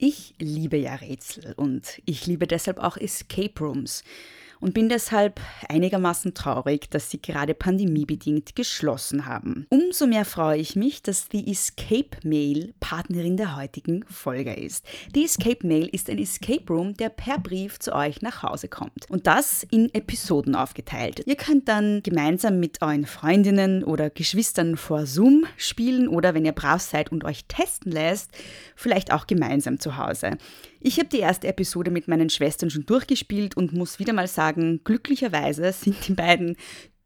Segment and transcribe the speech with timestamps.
[0.00, 4.04] Ich liebe ja Rätsel und ich liebe deshalb auch Escape Rooms
[4.60, 9.66] und bin deshalb einigermaßen traurig, dass sie gerade pandemiebedingt geschlossen haben.
[9.70, 14.84] Umso mehr freue ich mich, dass die Escape Mail Partnerin der heutigen Folge ist.
[15.14, 19.08] Die Escape Mail ist ein Escape Room, der per Brief zu euch nach Hause kommt.
[19.08, 21.22] Und das in Episoden aufgeteilt.
[21.26, 26.52] Ihr könnt dann gemeinsam mit euren Freundinnen oder Geschwistern vor Zoom spielen oder wenn ihr
[26.52, 28.30] brav seid und euch testen lässt,
[28.74, 30.38] vielleicht auch gemeinsam zu Hause.
[30.80, 34.80] Ich habe die erste Episode mit meinen Schwestern schon durchgespielt und muss wieder mal sagen,
[34.84, 36.56] glücklicherweise sind die beiden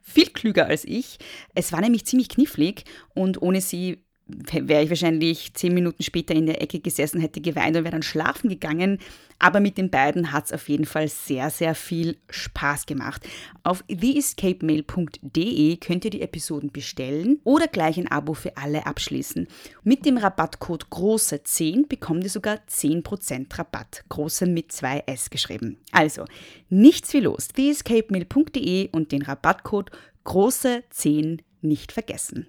[0.02, 1.18] viel klüger als ich.
[1.54, 6.46] Es war nämlich ziemlich knifflig und ohne sie wäre ich wahrscheinlich zehn Minuten später in
[6.46, 8.98] der Ecke gesessen, hätte geweint und wäre dann schlafen gegangen.
[9.38, 13.28] Aber mit den beiden hat es auf jeden Fall sehr, sehr viel Spaß gemacht.
[13.64, 19.48] Auf theescapemail.de könnt ihr die Episoden bestellen oder gleich ein Abo für alle abschließen.
[19.82, 24.04] Mit dem Rabattcode GROße10 bekommt ihr sogar 10% Rabatt.
[24.08, 25.78] Große mit zwei S geschrieben.
[25.90, 26.24] Also,
[26.68, 27.48] nichts wie los.
[27.48, 29.90] theescapemail.de und den Rabattcode
[30.24, 32.46] GROße10 nicht vergessen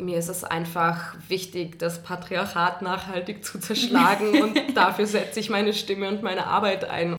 [0.00, 5.72] mir ist es einfach wichtig, das Patriarchat nachhaltig zu zerschlagen und dafür setze ich meine
[5.72, 7.16] Stimme und meine Arbeit ein.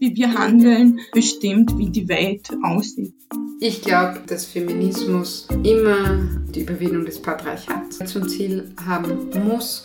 [0.00, 3.14] Wie wir handeln, bestimmt, wie die Welt aussieht.
[3.60, 6.18] Ich glaube, dass Feminismus immer
[6.54, 9.84] die Überwindung des Patriarchats zum Ziel haben muss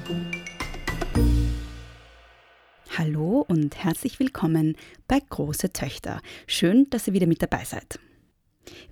[3.47, 4.75] Und herzlich willkommen
[5.07, 6.21] bei Große Töchter.
[6.45, 7.99] Schön, dass ihr wieder mit dabei seid.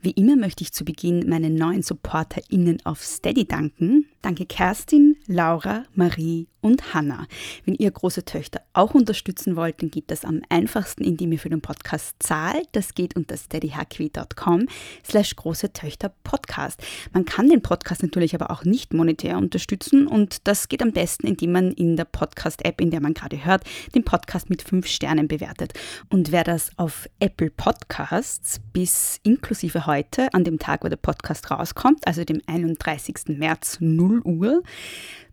[0.01, 4.07] Wie immer möchte ich zu Beginn meinen neuen SupporterInnen auf Steady danken.
[4.21, 7.27] Danke Kerstin, Laura, Marie und Hanna.
[7.65, 11.49] Wenn ihr große Töchter auch unterstützen wollt, dann geht das am einfachsten, indem ihr für
[11.49, 12.67] den Podcast zahlt.
[12.71, 14.67] Das geht unter steadyhq.com
[15.05, 16.81] slash große Töchter Podcast.
[17.13, 21.27] Man kann den Podcast natürlich aber auch nicht monetär unterstützen und das geht am besten,
[21.27, 23.63] indem man in der Podcast-App, in der man gerade hört,
[23.95, 25.73] den Podcast mit fünf Sternen bewertet.
[26.09, 31.51] Und wer das auf Apple Podcasts bis inklusive heute, an dem Tag, wo der Podcast
[31.51, 33.37] rauskommt, also dem 31.
[33.37, 34.63] März 0 Uhr,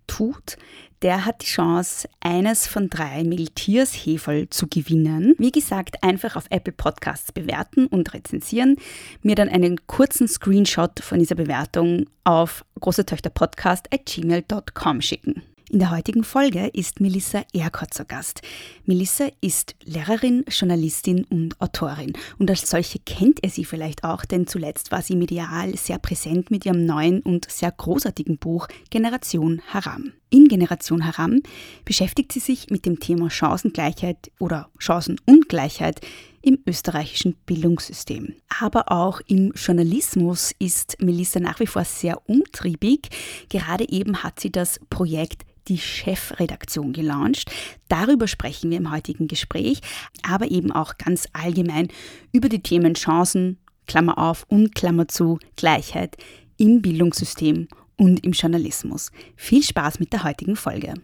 [0.06, 0.56] tut,
[1.02, 5.34] der hat die Chance, eines von drei Miltiers Heferl zu gewinnen.
[5.38, 8.76] Wie gesagt, einfach auf Apple Podcasts bewerten und rezensieren,
[9.22, 15.42] mir dann einen kurzen Screenshot von dieser Bewertung auf großetöchterpodcast at gmail.com schicken.
[15.68, 18.40] In der heutigen Folge ist Melissa Erkort zu Gast.
[18.84, 22.12] Melissa ist Lehrerin, Journalistin und Autorin.
[22.38, 26.52] Und als solche kennt er sie vielleicht auch, denn zuletzt war sie medial sehr präsent
[26.52, 30.12] mit ihrem neuen und sehr großartigen Buch Generation Haram.
[30.28, 31.40] In Generation Haram
[31.84, 36.00] beschäftigt sie sich mit dem Thema Chancengleichheit oder Chancenungleichheit
[36.42, 38.34] im österreichischen Bildungssystem.
[38.60, 43.08] Aber auch im Journalismus ist Melissa nach wie vor sehr umtriebig.
[43.48, 47.50] Gerade eben hat sie das Projekt die Chefredaktion gelauncht.
[47.88, 49.80] Darüber sprechen wir im heutigen Gespräch,
[50.22, 51.88] aber eben auch ganz allgemein
[52.32, 56.16] über die Themen Chancen, Klammer auf und Klammer zu, Gleichheit
[56.56, 59.10] im Bildungssystem und im Journalismus.
[59.36, 60.94] Viel Spaß mit der heutigen Folge.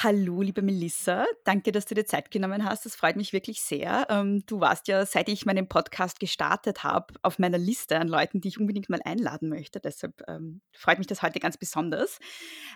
[0.00, 1.26] Hallo, liebe Melissa.
[1.42, 2.86] Danke, dass du dir Zeit genommen hast.
[2.86, 4.06] Das freut mich wirklich sehr.
[4.08, 8.40] Ähm, du warst ja, seit ich meinen Podcast gestartet habe, auf meiner Liste an Leuten,
[8.40, 9.80] die ich unbedingt mal einladen möchte.
[9.80, 12.20] Deshalb ähm, freut mich das heute ganz besonders.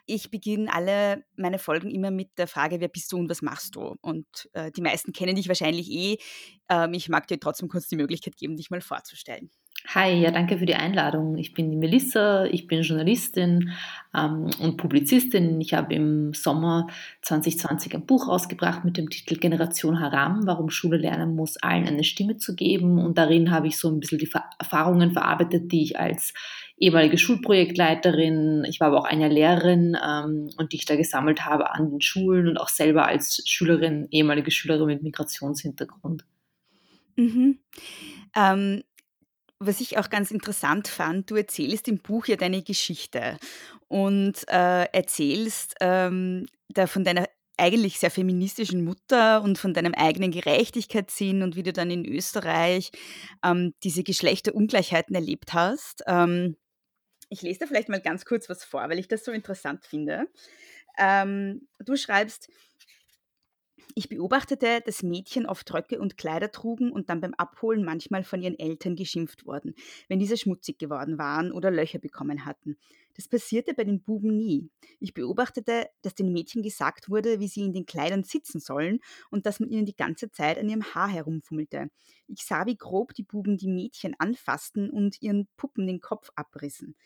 [0.04, 3.76] Ich beginne alle meine Folgen immer mit der Frage, wer bist du und was machst
[3.76, 3.94] du?
[4.00, 6.16] Und äh, die meisten kennen dich wahrscheinlich eh.
[6.68, 9.52] Ähm, ich mag dir trotzdem kurz die Möglichkeit geben, dich mal vorzustellen.
[9.88, 11.36] Hi, ja, danke für die Einladung.
[11.36, 13.72] Ich bin die Melissa, ich bin Journalistin
[14.14, 15.60] ähm, und Publizistin.
[15.60, 16.86] Ich habe im Sommer
[17.22, 22.04] 2020 ein Buch rausgebracht mit dem Titel Generation Haram, warum Schule lernen muss, allen eine
[22.04, 22.98] Stimme zu geben.
[22.98, 26.32] Und darin habe ich so ein bisschen die Erfahrungen verarbeitet, die ich als
[26.78, 31.72] ehemalige Schulprojektleiterin, ich war aber auch eine Lehrerin ähm, und die ich da gesammelt habe
[31.72, 36.24] an den Schulen und auch selber als Schülerin, ehemalige Schülerin mit Migrationshintergrund.
[37.16, 37.58] Mhm.
[38.34, 38.82] Ähm
[39.66, 43.38] was ich auch ganz interessant fand, du erzählst im Buch ja deine Geschichte
[43.88, 47.26] und äh, erzählst ähm, da von deiner
[47.58, 52.90] eigentlich sehr feministischen Mutter und von deinem eigenen Gerechtigkeitssinn und wie du dann in Österreich
[53.44, 56.02] ähm, diese Geschlechterungleichheiten erlebt hast.
[56.06, 56.56] Ähm,
[57.28, 60.26] Ich lese da vielleicht mal ganz kurz was vor, weil ich das so interessant finde.
[60.98, 62.50] Ähm, du schreibst,
[63.94, 68.42] ich beobachtete, dass Mädchen oft Röcke und Kleider trugen und dann beim Abholen manchmal von
[68.42, 69.74] ihren Eltern geschimpft wurden,
[70.08, 72.76] wenn diese schmutzig geworden waren oder Löcher bekommen hatten.
[73.14, 74.70] Das passierte bei den Buben nie.
[74.98, 79.00] Ich beobachtete, dass den Mädchen gesagt wurde, wie sie in den Kleidern sitzen sollen
[79.30, 81.90] und dass man ihnen die ganze Zeit an ihrem Haar herumfummelte.
[82.28, 86.96] Ich sah, wie grob die Buben die Mädchen anfassten und ihren Puppen den Kopf abrissen.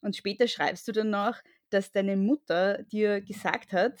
[0.00, 1.40] Und später schreibst du dann noch,
[1.70, 3.94] dass deine Mutter dir gesagt hat,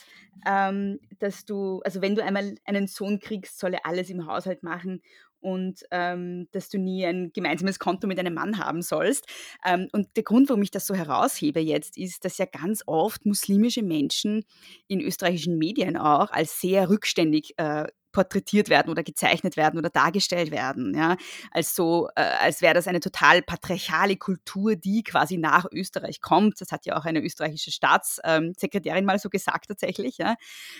[0.46, 4.62] ähm, dass du, also wenn du einmal einen Sohn kriegst, soll er alles im Haushalt
[4.62, 5.02] machen
[5.40, 9.26] und ähm, dass du nie ein gemeinsames Konto mit einem Mann haben sollst.
[9.64, 13.26] Ähm, und der Grund, warum ich das so heraushebe jetzt, ist, dass ja ganz oft
[13.26, 14.44] muslimische Menschen
[14.88, 17.86] in österreichischen Medien auch als sehr rückständig äh,
[18.16, 20.96] porträtiert werden oder gezeichnet werden oder dargestellt werden.
[20.96, 21.18] Ja?
[21.50, 26.58] Als, so, äh, als wäre das eine total patriarchale Kultur, die quasi nach Österreich kommt.
[26.62, 30.36] Das hat ja auch eine österreichische Staatssekretärin mal so gesagt tatsächlich, ja?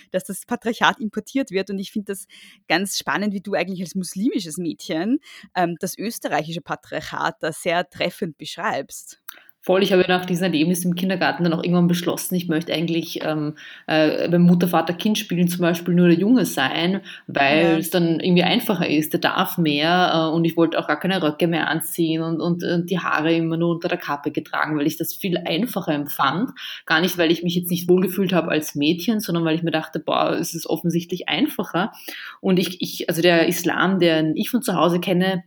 [0.09, 1.69] dass das Patriarchat importiert wird.
[1.69, 2.25] Und ich finde das
[2.67, 5.19] ganz spannend, wie du eigentlich als muslimisches Mädchen
[5.55, 9.21] ähm, das österreichische Patriarchat da sehr treffend beschreibst.
[9.67, 13.19] Voll, ich habe nach diesem Erlebnis im Kindergarten dann auch irgendwann beschlossen, ich möchte eigentlich
[13.25, 13.55] ähm,
[13.85, 17.77] äh, beim Mutter, Vater, Kind spielen zum Beispiel nur der Junge sein, weil ja.
[17.77, 21.21] es dann irgendwie einfacher ist, der darf mehr äh, und ich wollte auch gar keine
[21.21, 24.87] Röcke mehr anziehen und, und, und die Haare immer nur unter der Kappe getragen, weil
[24.87, 26.51] ich das viel einfacher empfand.
[26.85, 29.71] Gar nicht, weil ich mich jetzt nicht wohlgefühlt habe als Mädchen, sondern weil ich mir
[29.71, 31.91] dachte, boah, es ist offensichtlich einfacher.
[32.39, 35.43] Und ich, ich also der Islam, den ich von zu Hause kenne,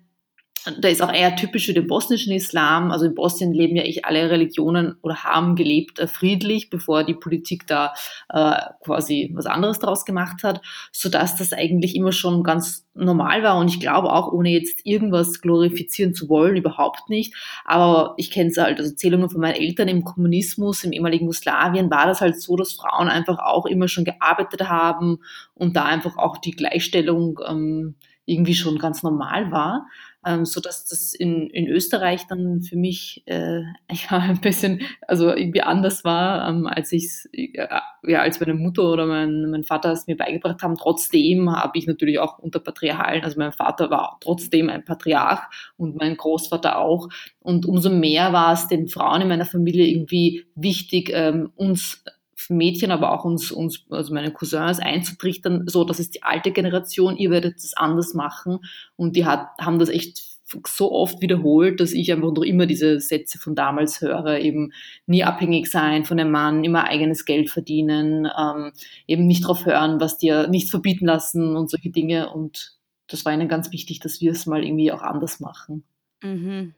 [0.80, 2.90] da ist auch eher typisch für den bosnischen Islam.
[2.90, 7.14] Also in Bosnien leben ja ich alle Religionen oder haben gelebt äh, friedlich, bevor die
[7.14, 7.94] Politik da
[8.28, 10.60] äh, quasi was anderes draus gemacht hat,
[10.92, 13.58] so dass das eigentlich immer schon ganz normal war.
[13.58, 17.34] Und ich glaube auch, ohne jetzt irgendwas glorifizieren zu wollen, überhaupt nicht.
[17.64, 21.90] Aber ich kenne es halt, also Erzählungen von meinen Eltern im Kommunismus, im ehemaligen Jugoslawien,
[21.90, 25.20] war das halt so, dass Frauen einfach auch immer schon gearbeitet haben
[25.54, 27.94] und da einfach auch die Gleichstellung ähm,
[28.26, 29.86] irgendwie schon ganz normal war
[30.26, 35.28] ähm, so dass das in, in Österreich dann für mich äh, ja, ein bisschen, also
[35.30, 39.92] irgendwie anders war, ähm, als ich ja, ja, als meine Mutter oder mein, mein Vater
[39.92, 40.76] es mir beigebracht haben.
[40.76, 45.42] Trotzdem habe ich natürlich auch unter Patriarchalen, also mein Vater war trotzdem ein Patriarch
[45.76, 47.08] und mein Großvater auch.
[47.40, 52.04] Und umso mehr war es den Frauen in meiner Familie irgendwie wichtig, ähm, uns
[52.48, 57.16] Mädchen, aber auch uns, uns, also meine Cousins einzutrichtern, so, das ist die alte Generation,
[57.16, 58.60] ihr werdet es anders machen.
[58.96, 60.30] Und die hat, haben das echt
[60.66, 64.72] so oft wiederholt, dass ich einfach noch immer diese Sätze von damals höre, eben
[65.06, 68.72] nie abhängig sein von einem Mann, immer eigenes Geld verdienen, ähm,
[69.06, 72.32] eben nicht drauf hören, was dir nichts verbieten lassen und solche Dinge.
[72.32, 72.76] Und
[73.06, 75.84] das war ihnen ganz wichtig, dass wir es mal irgendwie auch anders machen.
[76.22, 76.74] Mhm.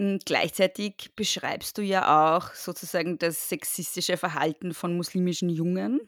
[0.00, 6.00] Hm, gleichzeitig beschreibst du ja auch sozusagen das sexistische Verhalten von muslimischen Jungen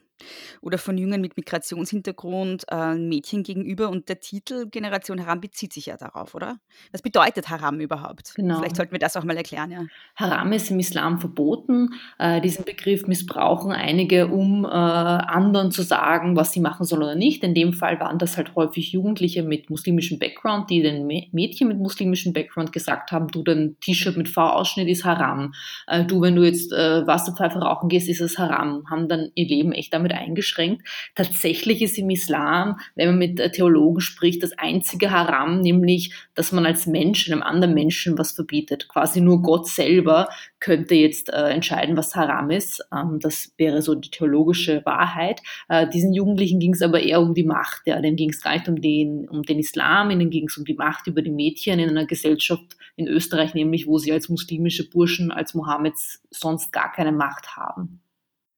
[0.61, 5.87] oder von Jungen mit Migrationshintergrund äh, Mädchen gegenüber und der Titel Generation Haram bezieht sich
[5.87, 6.57] ja darauf, oder?
[6.91, 8.33] Was bedeutet Haram überhaupt?
[8.35, 8.57] Genau.
[8.57, 9.85] Vielleicht sollten wir das auch mal erklären, ja.
[10.15, 11.89] Haram ist im Islam verboten.
[12.19, 17.15] Äh, diesen Begriff missbrauchen einige, um äh, anderen zu sagen, was sie machen sollen oder
[17.15, 17.43] nicht.
[17.43, 21.79] In dem Fall waren das halt häufig Jugendliche mit muslimischem Background, die den Mädchen mit
[21.79, 25.53] muslimischem Background gesagt haben, du, dein T-Shirt mit V-Ausschnitt ist Haram.
[25.87, 28.83] Äh, du, wenn du jetzt äh, Wasserpfeife rauchen gehst, ist es Haram.
[28.89, 30.87] Haben dann ihr Leben echt damit damit eingeschränkt.
[31.15, 36.65] Tatsächlich ist im Islam, wenn man mit Theologen spricht, das einzige Haram, nämlich, dass man
[36.65, 38.87] als Mensch einem anderen Menschen was verbietet.
[38.87, 42.83] Quasi nur Gott selber könnte jetzt äh, entscheiden, was Haram ist.
[42.93, 45.41] Ähm, das wäre so die theologische Wahrheit.
[45.69, 47.83] Äh, diesen Jugendlichen ging es aber eher um die Macht.
[47.85, 48.01] Ja.
[48.01, 50.73] Denen ging es gar nicht um den, um den Islam, ihnen ging es um die
[50.73, 55.31] Macht über die Mädchen in einer Gesellschaft in Österreich, nämlich wo sie als muslimische Burschen,
[55.31, 58.01] als Mohammeds sonst gar keine Macht haben.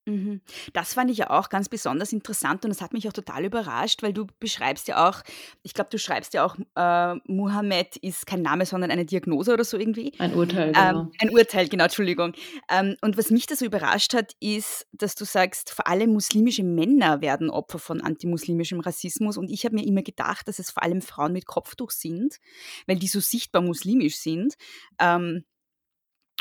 [0.07, 0.39] Mhm.
[0.71, 4.01] Das fand ich ja auch ganz besonders interessant und das hat mich auch total überrascht,
[4.03, 5.21] weil du beschreibst ja auch,
[5.63, 9.65] ich glaube, du schreibst ja auch, äh, Muhammad ist kein Name, sondern eine Diagnose oder
[9.65, 10.13] so irgendwie.
[10.17, 11.01] Ein Urteil, ähm, genau.
[11.01, 12.33] Ähm, ein Urteil, genau, Entschuldigung.
[12.69, 16.63] Ähm, und was mich da so überrascht hat, ist, dass du sagst, vor allem muslimische
[16.63, 20.83] Männer werden Opfer von antimuslimischem Rassismus und ich habe mir immer gedacht, dass es vor
[20.83, 22.37] allem Frauen mit Kopftuch sind,
[22.85, 24.53] weil die so sichtbar muslimisch sind.
[24.99, 25.43] Ähm,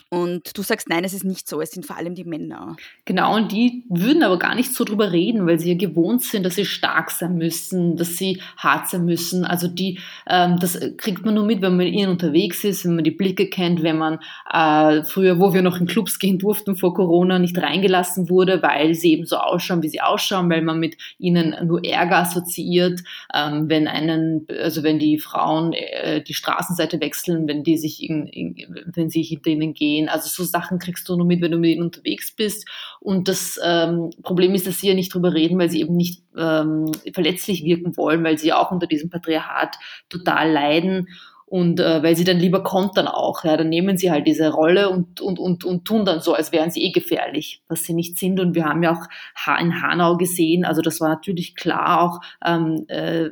[0.09, 2.77] und du sagst, nein, es ist nicht so, es sind vor allem die Männer.
[3.07, 6.47] Genau, und die würden aber gar nicht so drüber reden, weil sie ja gewohnt sind,
[6.47, 9.45] dass sie stark sein müssen, dass sie hart sein müssen.
[9.45, 9.99] Also die,
[10.29, 13.11] ähm, das kriegt man nur mit, wenn man mit ihnen unterwegs ist, wenn man die
[13.11, 14.21] Blicke kennt, wenn man
[14.53, 18.95] äh, früher, wo wir noch in Clubs gehen durften vor Corona, nicht reingelassen wurde, weil
[18.95, 23.01] sie eben so ausschauen, wie sie ausschauen, weil man mit ihnen nur Ärger assoziiert,
[23.35, 28.29] ähm, wenn einen, also wenn die Frauen äh, die Straßenseite wechseln, wenn die sich in,
[28.29, 30.09] in, wenn sie hinter ihnen gehen, umgehen.
[30.09, 32.69] Also so Sachen kriegst du nur mit, wenn du mit ihnen unterwegs bist.
[33.01, 36.23] Und das ähm, Problem ist, dass sie ja nicht drüber reden, weil sie eben nicht
[36.37, 39.77] ähm, verletzlich wirken wollen, weil sie auch unter diesem Patriarchat
[40.09, 41.09] total leiden.
[41.49, 44.91] Und äh, weil sie dann lieber kontern auch, ja, dann nehmen sie halt diese Rolle
[44.91, 48.19] und, und, und, und tun dann so, als wären sie eh gefährlich, was sie nicht
[48.19, 48.41] sind.
[48.41, 52.85] Und wir haben ja auch in Hanau gesehen, also das war natürlich klar auch, ähm,
[52.89, 53.29] äh,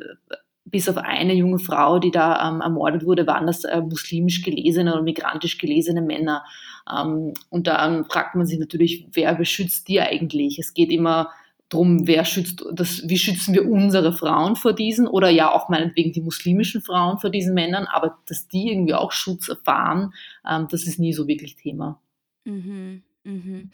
[0.65, 4.95] bis auf eine junge Frau, die da ähm, ermordet wurde, waren das äh, muslimisch gelesene
[4.95, 6.45] oder migrantisch gelesene Männer.
[6.91, 10.59] Ähm, und dann fragt man sich natürlich, wer beschützt die eigentlich?
[10.59, 11.31] Es geht immer
[11.69, 16.13] drum, wer schützt das, wie schützen wir unsere Frauen vor diesen oder ja auch meinetwegen
[16.13, 20.13] die muslimischen Frauen vor diesen Männern, aber dass die irgendwie auch Schutz erfahren,
[20.49, 22.01] ähm, das ist nie so wirklich Thema.
[22.45, 23.71] Mhm, mhm.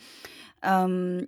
[0.63, 1.27] Ähm,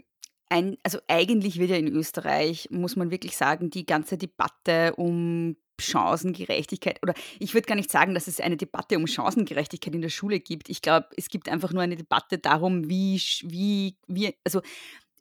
[0.52, 5.56] ein, also eigentlich wird ja in Österreich, muss man wirklich sagen, die ganze Debatte um
[5.80, 10.10] Chancengerechtigkeit oder ich würde gar nicht sagen, dass es eine Debatte um Chancengerechtigkeit in der
[10.10, 10.68] Schule gibt.
[10.68, 14.60] Ich glaube, es gibt einfach nur eine Debatte darum, wie, wie, wie, also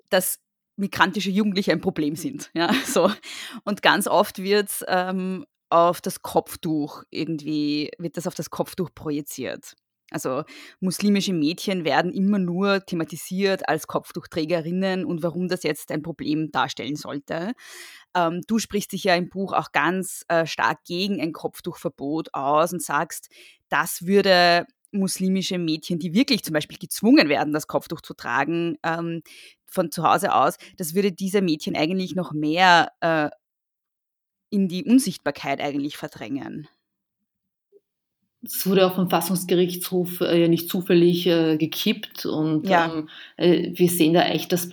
[0.09, 0.39] dass
[0.75, 2.51] migrantische Jugendliche ein Problem sind.
[2.53, 3.09] Ja, so.
[3.63, 9.75] Und ganz oft wird ähm, auf das Kopftuch irgendwie, wird das auf das Kopftuch projiziert.
[10.11, 10.43] Also
[10.81, 16.97] muslimische Mädchen werden immer nur thematisiert als Kopftuchträgerinnen und warum das jetzt ein Problem darstellen
[16.97, 17.53] sollte.
[18.15, 22.73] Ähm, du sprichst dich ja im Buch auch ganz äh, stark gegen ein Kopftuchverbot aus
[22.73, 23.29] und sagst,
[23.69, 29.21] das würde muslimische Mädchen, die wirklich zum Beispiel gezwungen werden, das Kopftuch zu tragen, ähm,
[29.65, 33.29] von zu Hause aus, das würde diese Mädchen eigentlich noch mehr äh,
[34.49, 36.67] in die Unsichtbarkeit eigentlich verdrängen.
[38.43, 42.91] Es wurde auch vom Fassungsgerichtshof äh, ja nicht zufällig äh, gekippt und ja.
[42.91, 44.67] ähm, äh, wir sehen da echt, dass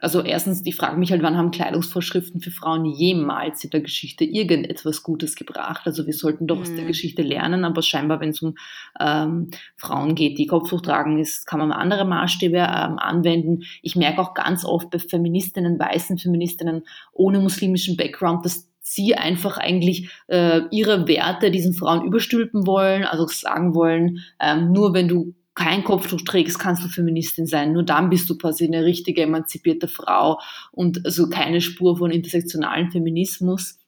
[0.00, 4.24] also erstens, die fragen mich halt, wann haben Kleidungsvorschriften für Frauen jemals in der Geschichte
[4.24, 5.82] irgendetwas Gutes gebracht?
[5.84, 6.62] Also wir sollten doch mhm.
[6.62, 6.88] aus der mhm.
[6.88, 8.54] Geschichte lernen, aber scheinbar, wenn es um
[8.98, 13.64] ähm, Frauen geht, die Kopftuch tragen, ist, kann man andere Maßstäbe ähm, anwenden.
[13.82, 19.58] Ich merke auch ganz oft bei Feministinnen, weißen Feministinnen ohne muslimischen Background, dass sie einfach
[19.58, 25.34] eigentlich äh, ihre Werte diesen Frauen überstülpen wollen, also sagen wollen, ähm, nur wenn du
[25.54, 27.72] kein Kopftuch trägst, kannst du Feministin sein.
[27.72, 30.40] Nur dann bist du quasi eine richtige emanzipierte Frau
[30.72, 33.79] und also keine Spur von intersektionalen Feminismus.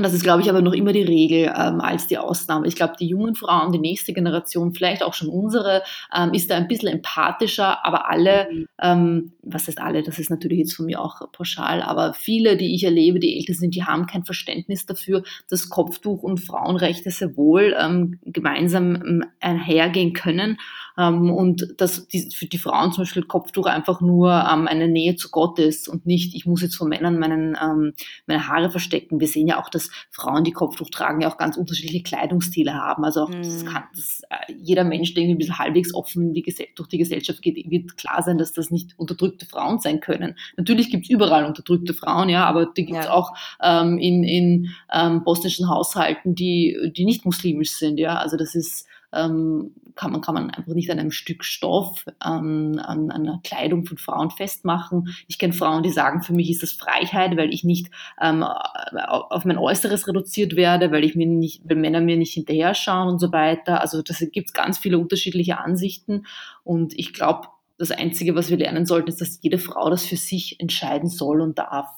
[0.00, 2.66] Und das ist, glaube ich, aber noch immer die Regel ähm, als die Ausnahme.
[2.66, 5.82] Ich glaube, die jungen Frauen, die nächste Generation, vielleicht auch schon unsere,
[6.16, 8.66] ähm, ist da ein bisschen empathischer, aber alle, mhm.
[8.80, 12.74] ähm, was heißt alle, das ist natürlich jetzt von mir auch pauschal, aber viele, die
[12.74, 17.36] ich erlebe, die älter sind, die haben kein Verständnis dafür, dass Kopftuch und Frauenrechte sehr
[17.36, 20.56] wohl ähm, gemeinsam ähm, einhergehen können
[21.00, 25.16] ähm, und dass die, für die Frauen zum Beispiel Kopftuch einfach nur ähm, eine Nähe
[25.16, 27.92] zu Gott ist und nicht, ich muss jetzt von Männern meinen, ähm,
[28.26, 29.20] meine Haare verstecken.
[29.20, 33.04] Wir sehen ja auch, dass Frauen, die Kopftuch tragen, ja auch ganz unterschiedliche Kleidungsstile haben.
[33.04, 33.42] Also auch mhm.
[33.42, 36.98] das kann, das, äh, jeder Mensch, der irgendwie ein bisschen halbwegs offen die, durch die
[36.98, 40.36] Gesellschaft geht, wird klar sein, dass das nicht unterdrückte Frauen sein können.
[40.56, 43.12] Natürlich gibt es überall unterdrückte Frauen, ja, aber die gibt es ja.
[43.12, 48.16] auch ähm, in, in ähm, bosnischen Haushalten, die, die nicht muslimisch sind, ja.
[48.16, 52.80] Also das ist ähm, kann, man, kann man einfach nicht an einem Stück Stoff, ähm,
[52.82, 55.14] an, an einer Kleidung von Frauen festmachen.
[55.28, 57.90] Ich kenne Frauen, die sagen, für mich ist das Freiheit, weil ich nicht
[58.20, 62.74] ähm, auf mein Äußeres reduziert werde, weil ich mir nicht, weil Männer mir nicht hinterher
[62.74, 63.80] schauen und so weiter.
[63.80, 66.26] Also das gibt ganz viele unterschiedliche Ansichten
[66.64, 67.48] und ich glaube,
[67.80, 71.40] das Einzige, was wir lernen sollten, ist, dass jede Frau das für sich entscheiden soll
[71.40, 71.88] und darf.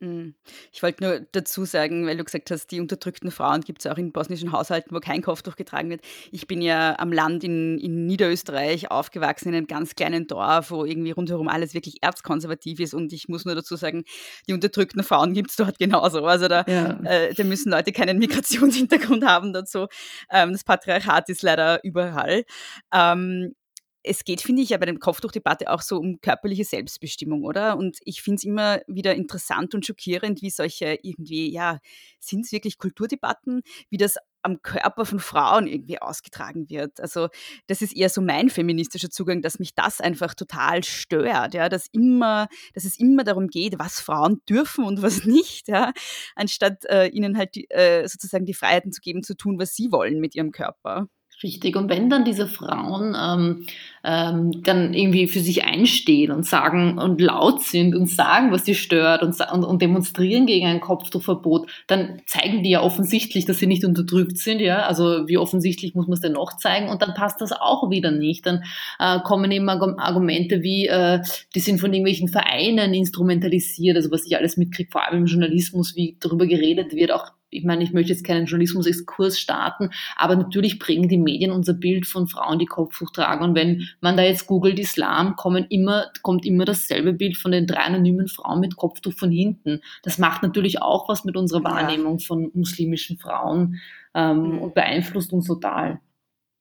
[0.00, 0.34] Mhm.
[0.72, 3.98] Ich wollte nur dazu sagen, weil du gesagt hast, die unterdrückten Frauen gibt es auch
[3.98, 6.02] in bosnischen Haushalten, wo kein Kopftuch getragen wird.
[6.30, 10.84] Ich bin ja am Land in, in Niederösterreich aufgewachsen, in einem ganz kleinen Dorf, wo
[10.84, 12.94] irgendwie rundherum alles wirklich erzkonservativ ist.
[12.94, 14.04] Und ich muss nur dazu sagen,
[14.48, 16.24] die unterdrückten Frauen gibt es dort genauso.
[16.24, 17.00] Also da, ja.
[17.04, 19.86] äh, da müssen Leute keinen Migrationshintergrund haben dazu.
[20.30, 22.44] Ähm, das Patriarchat ist leider überall.
[22.92, 23.54] Ähm,
[24.02, 27.76] es geht, finde ich, ja bei der Kopftuchdebatte auch so um körperliche Selbstbestimmung, oder?
[27.76, 31.78] Und ich finde es immer wieder interessant und schockierend, wie solche irgendwie, ja,
[32.18, 37.00] sind es wirklich Kulturdebatten, wie das am Körper von Frauen irgendwie ausgetragen wird.
[37.00, 37.28] Also
[37.68, 41.86] das ist eher so mein feministischer Zugang, dass mich das einfach total stört, ja, dass
[41.92, 45.92] immer, dass es immer darum geht, was Frauen dürfen und was nicht, ja,
[46.34, 50.18] anstatt äh, ihnen halt äh, sozusagen die Freiheiten zu geben, zu tun, was sie wollen
[50.20, 51.08] mit ihrem Körper.
[51.42, 51.74] Richtig.
[51.76, 53.66] Und wenn dann diese Frauen ähm,
[54.04, 58.76] ähm, dann irgendwie für sich einstehen und sagen und laut sind und sagen, was sie
[58.76, 63.66] stört und, und, und demonstrieren gegen ein Kopftuchverbot, dann zeigen die ja offensichtlich, dass sie
[63.66, 64.60] nicht unterdrückt sind.
[64.60, 66.88] Ja, also wie offensichtlich muss man es denn noch zeigen?
[66.88, 68.46] Und dann passt das auch wieder nicht.
[68.46, 68.62] Dann
[69.00, 71.20] äh, kommen eben Argumente wie, äh,
[71.54, 75.96] die sind von irgendwelchen Vereinen instrumentalisiert, also was ich alles mitkriege, vor allem im Journalismus,
[75.96, 80.80] wie darüber geredet wird, auch ich meine, ich möchte jetzt keinen Journalismus-Exkurs starten, aber natürlich
[80.80, 83.44] prägen die Medien unser Bild von Frauen, die Kopftuch tragen.
[83.44, 87.66] Und wenn man da jetzt googelt Islam, kommen immer, kommt immer dasselbe Bild von den
[87.66, 89.80] drei anonymen Frauen mit Kopftuch von hinten.
[90.02, 92.26] Das macht natürlich auch was mit unserer Wahrnehmung ja.
[92.26, 93.80] von muslimischen Frauen
[94.14, 94.58] ähm, mhm.
[94.58, 96.00] und beeinflusst uns total.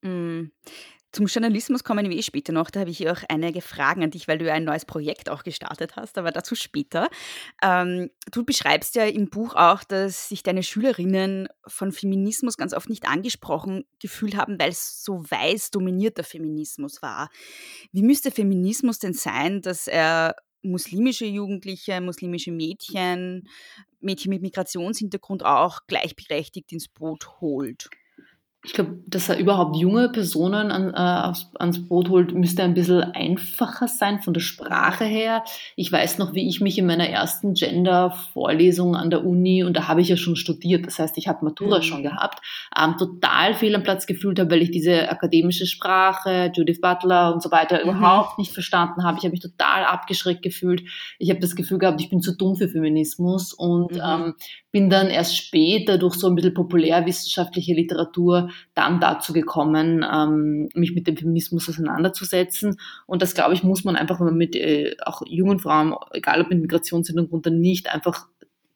[0.01, 0.51] Mhm.
[1.11, 2.69] Zum Journalismus kommen wir eh später noch.
[2.69, 5.43] Da habe ich auch einige Fragen an dich, weil du ja ein neues Projekt auch
[5.43, 7.09] gestartet hast, aber dazu später.
[7.61, 12.89] Ähm, du beschreibst ja im Buch auch, dass sich deine Schülerinnen von Feminismus ganz oft
[12.89, 17.29] nicht angesprochen gefühlt haben, weil es so weiß dominierter Feminismus war.
[17.91, 23.49] Wie müsste Feminismus denn sein, dass er muslimische Jugendliche, muslimische Mädchen,
[23.99, 27.89] Mädchen mit Migrationshintergrund auch gleichberechtigt ins Boot holt?
[28.63, 32.75] Ich glaube, dass er überhaupt junge Personen an, äh, aufs, ans Boot holt, müsste ein
[32.75, 35.43] bisschen einfacher sein von der Sprache her.
[35.75, 39.87] Ich weiß noch, wie ich mich in meiner ersten Gender-Vorlesung an der Uni, und da
[39.87, 41.81] habe ich ja schon studiert, das heißt, ich habe Matura mhm.
[41.81, 42.39] schon gehabt,
[42.79, 47.41] ähm, total fehl am Platz gefühlt habe, weil ich diese akademische Sprache, Judith Butler und
[47.41, 47.89] so weiter mhm.
[47.89, 49.17] überhaupt nicht verstanden habe.
[49.17, 50.83] Ich habe mich total abgeschreckt gefühlt.
[51.17, 54.01] Ich habe das Gefühl gehabt, ich bin zu dumm für Feminismus und mhm.
[54.05, 54.33] ähm,
[54.71, 60.93] bin dann erst später durch so ein bisschen populärwissenschaftliche Literatur dann dazu gekommen, ähm, mich
[60.93, 62.77] mit dem Feminismus auseinanderzusetzen.
[63.05, 66.41] Und das, glaube ich, muss man einfach, wenn man mit äh, auch jungen Frauen, egal
[66.41, 68.27] ob mit Migrationshintergrund oder nicht, einfach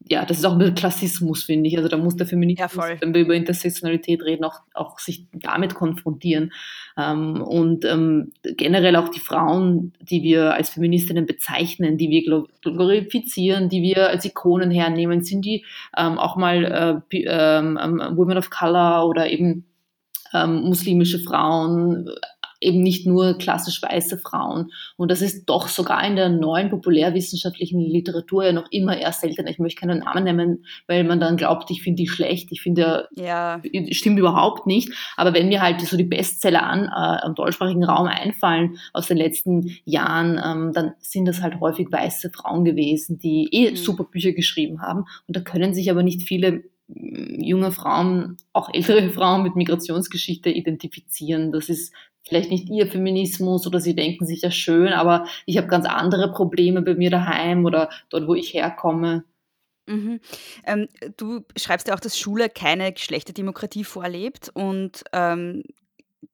[0.07, 1.77] ja, das ist auch ein bisschen Klassismus, finde ich.
[1.77, 5.73] Also da muss der Feminismus, ja, wenn wir über Intersektionalität reden, auch, auch sich damit
[5.73, 6.51] konfrontieren.
[6.95, 13.67] Ähm, und ähm, generell auch die Frauen, die wir als Feministinnen bezeichnen, die wir glorifizieren,
[13.69, 15.65] die wir als Ikonen hernehmen, sind die
[15.97, 19.65] ähm, auch mal äh, ähm, ähm, Women of Color oder eben
[20.33, 22.09] ähm, muslimische Frauen,
[22.61, 24.71] eben nicht nur klassisch weiße Frauen.
[24.97, 29.49] Und das ist doch sogar in der neuen populärwissenschaftlichen Literatur ja noch immer eher seltener.
[29.49, 32.51] Ich möchte keinen Namen nennen, weil man dann glaubt, ich finde die schlecht.
[32.51, 33.61] Ich finde, ja.
[33.91, 34.91] stimmt überhaupt nicht.
[35.17, 39.17] Aber wenn mir halt so die Bestseller an, äh, im deutschsprachigen Raum einfallen aus den
[39.17, 43.75] letzten Jahren, ähm, dann sind das halt häufig weiße Frauen gewesen, die eh mhm.
[43.75, 45.05] super Bücher geschrieben haben.
[45.27, 51.51] Und da können sich aber nicht viele junge Frauen, auch ältere Frauen mit Migrationsgeschichte identifizieren.
[51.51, 51.93] Das ist
[52.27, 56.31] vielleicht nicht ihr Feminismus oder sie denken sich ja schön, aber ich habe ganz andere
[56.31, 59.23] Probleme bei mir daheim oder dort, wo ich herkomme.
[59.87, 60.19] Mhm.
[60.65, 65.63] Ähm, du schreibst ja auch, dass Schule keine Geschlechterdemokratie vorlebt und ähm,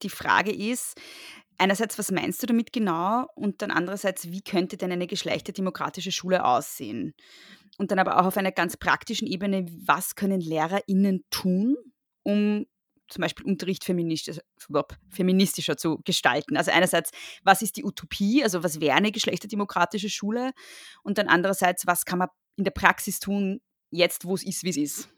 [0.04, 0.98] die Frage ist,
[1.58, 6.46] einerseits, was meinst du damit genau und dann andererseits, wie könnte denn eine geschlechterdemokratische Schule
[6.46, 7.14] aussehen?
[7.78, 11.76] Und dann aber auch auf einer ganz praktischen Ebene, was können LehrerInnen tun,
[12.24, 12.66] um
[13.12, 14.42] zum Beispiel Unterricht feministischer,
[15.10, 16.58] feministischer zu gestalten.
[16.58, 17.12] Also einerseits,
[17.44, 20.52] was ist die Utopie, also was wäre eine geschlechterdemokratische Schule?
[21.04, 24.70] Und dann andererseits, was kann man in der Praxis tun, jetzt wo es ist, wie
[24.70, 25.10] es ist?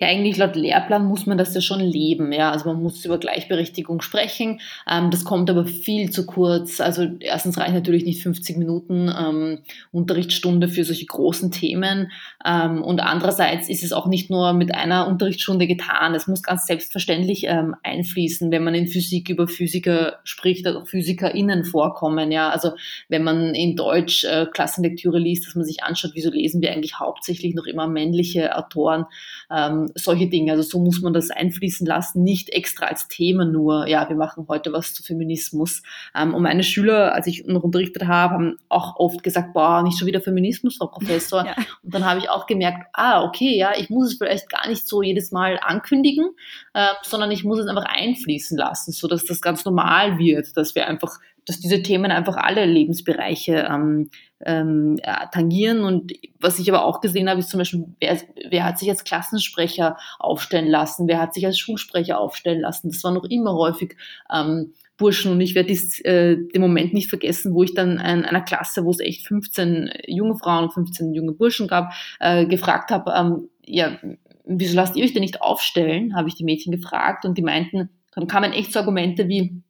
[0.00, 2.32] Ja, eigentlich laut Lehrplan muss man das ja schon leben.
[2.32, 4.60] Ja, also man muss über Gleichberechtigung sprechen.
[4.90, 6.80] Ähm, das kommt aber viel zu kurz.
[6.80, 9.60] Also erstens reicht natürlich nicht 50 Minuten ähm,
[9.92, 12.10] Unterrichtsstunde für solche großen Themen.
[12.44, 16.16] Ähm, und andererseits ist es auch nicht nur mit einer Unterrichtsstunde getan.
[16.16, 20.88] Es muss ganz selbstverständlich ähm, einfließen, wenn man in Physik über Physiker spricht, dass auch
[20.88, 22.32] PhysikerInnen vorkommen.
[22.32, 22.72] Ja, also
[23.08, 26.98] wenn man in Deutsch äh, Klassenlektüre liest, dass man sich anschaut, wieso lesen wir eigentlich
[26.98, 29.04] hauptsächlich noch immer männliche Autoren.
[29.52, 30.52] Ähm, solche Dinge.
[30.52, 34.46] Also so muss man das einfließen lassen, nicht extra als Thema nur, ja, wir machen
[34.48, 35.82] heute was zu Feminismus.
[36.14, 39.98] Ähm, und meine Schüler, als ich noch unterrichtet habe, haben auch oft gesagt, boah, nicht
[39.98, 41.44] schon wieder Feminismus, Frau Professor.
[41.44, 41.56] Ja.
[41.82, 44.88] Und dann habe ich auch gemerkt, ah, okay, ja, ich muss es vielleicht gar nicht
[44.88, 46.30] so jedes Mal ankündigen,
[46.72, 50.74] äh, sondern ich muss es einfach einfließen lassen, so dass das ganz normal wird, dass
[50.74, 54.08] wir einfach dass diese Themen einfach alle Lebensbereiche ähm,
[54.44, 55.84] ähm, ja, tangieren.
[55.84, 59.04] Und was ich aber auch gesehen habe, ist zum Beispiel, wer, wer hat sich als
[59.04, 62.88] Klassensprecher aufstellen lassen, wer hat sich als Schulsprecher aufstellen lassen.
[62.88, 63.96] Das war noch immer häufig
[64.32, 68.42] ähm, Burschen und ich werde äh, den Moment nicht vergessen, wo ich dann in einer
[68.42, 73.12] Klasse, wo es echt 15 junge Frauen und 15 junge Burschen gab, äh, gefragt habe,
[73.16, 73.98] ähm, ja,
[74.44, 77.90] wieso lasst ihr euch denn nicht aufstellen, habe ich die Mädchen gefragt und die meinten,
[78.14, 79.63] dann kamen echt so Argumente wie,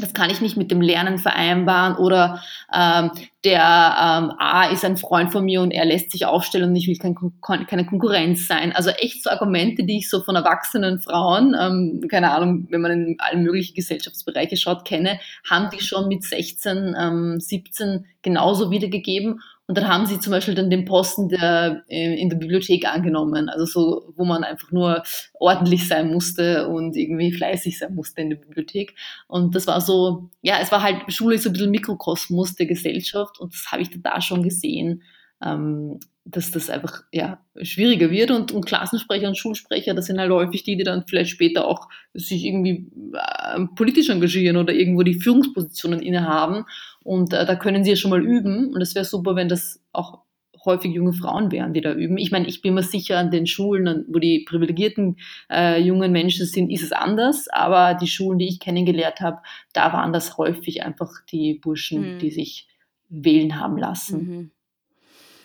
[0.00, 3.10] das kann ich nicht mit dem Lernen vereinbaren oder ähm,
[3.44, 6.88] der ähm, A ist ein Freund von mir und er lässt sich aufstellen und ich
[6.88, 8.72] will kein, keine Konkurrenz sein.
[8.72, 12.92] Also echt so Argumente, die ich so von erwachsenen Frauen, ähm, keine Ahnung, wenn man
[12.92, 19.40] in alle möglichen Gesellschaftsbereiche schaut, kenne, haben die schon mit 16, ähm, 17 genauso wiedergegeben
[19.68, 23.50] und dann haben sie zum Beispiel dann den Posten der, äh, in der Bibliothek angenommen,
[23.50, 25.02] also so, wo man einfach nur
[25.34, 28.94] ordentlich sein musste und irgendwie fleißig sein musste in der Bibliothek.
[29.26, 32.64] Und das war so, ja, es war halt, Schule ist so ein bisschen Mikrokosmos der
[32.64, 35.02] Gesellschaft und das habe ich da schon gesehen.
[35.44, 40.30] Ähm, dass das einfach ja, schwieriger wird und, und Klassensprecher und Schulsprecher, das sind halt
[40.30, 45.14] häufig die, die dann vielleicht später auch sich irgendwie äh, politisch engagieren oder irgendwo die
[45.14, 46.64] Führungspositionen innehaben
[47.02, 49.82] und äh, da können sie ja schon mal üben und es wäre super, wenn das
[49.92, 50.20] auch
[50.64, 52.18] häufig junge Frauen wären, die da üben.
[52.18, 55.16] Ich meine, ich bin mir sicher, an den Schulen, wo die privilegierten
[55.50, 59.38] äh, jungen Menschen sind, ist es anders, aber die Schulen, die ich kennengelernt habe,
[59.72, 62.18] da waren das häufig einfach die Burschen, mhm.
[62.18, 62.68] die sich
[63.08, 64.18] wählen haben lassen.
[64.18, 64.50] Mhm.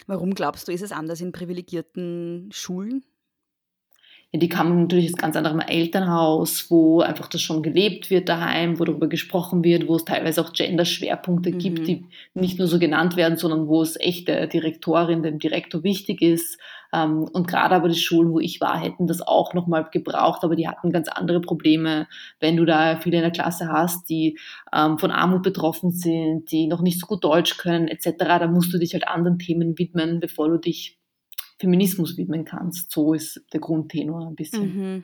[0.07, 3.05] Warum glaubst du, ist es anders in privilegierten Schulen?
[4.33, 8.79] Ja, die kamen natürlich aus ganz anderem Elternhaus, wo einfach das schon gelebt wird daheim,
[8.79, 11.59] wo darüber gesprochen wird, wo es teilweise auch Gender-Schwerpunkte mhm.
[11.59, 15.83] gibt, die nicht nur so genannt werden, sondern wo es echt der Direktorin, dem Direktor
[15.83, 16.57] wichtig ist.
[16.91, 20.55] Ähm, und gerade aber die Schulen, wo ich war, hätten das auch nochmal gebraucht, aber
[20.55, 22.07] die hatten ganz andere Probleme.
[22.39, 24.39] Wenn du da viele in der Klasse hast, die
[24.75, 28.73] ähm, von Armut betroffen sind, die noch nicht so gut Deutsch können, etc., da musst
[28.73, 30.97] du dich halt anderen Themen widmen, bevor du dich
[31.59, 32.91] Feminismus widmen kannst.
[32.91, 34.63] So ist der Grundtenor ein bisschen.
[34.63, 35.03] Mhm.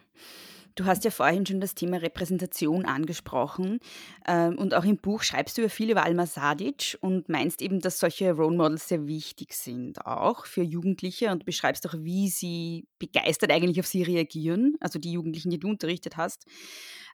[0.80, 3.80] Du hast ja vorhin schon das Thema Repräsentation angesprochen
[4.26, 8.32] ähm, und auch im Buch schreibst du über Alma Sadic und meinst eben, dass solche
[8.32, 13.82] Role Models sehr wichtig sind, auch für Jugendliche und beschreibst auch, wie sie begeistert eigentlich
[13.82, 16.46] auf sie reagieren, also die Jugendlichen, die du unterrichtet hast.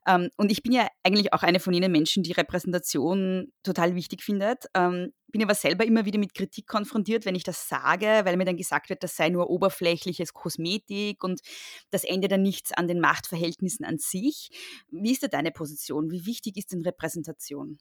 [0.07, 4.23] Ähm, und ich bin ja eigentlich auch eine von jenen Menschen, die Repräsentation total wichtig
[4.23, 4.65] findet.
[4.73, 8.45] Ähm, bin aber selber immer wieder mit Kritik konfrontiert, wenn ich das sage, weil mir
[8.45, 11.41] dann gesagt wird, das sei nur oberflächliches Kosmetik und
[11.89, 14.49] das ändert dann nichts an den Machtverhältnissen an sich.
[14.91, 16.11] Wie ist da deine Position?
[16.11, 17.79] Wie wichtig ist denn Repräsentation?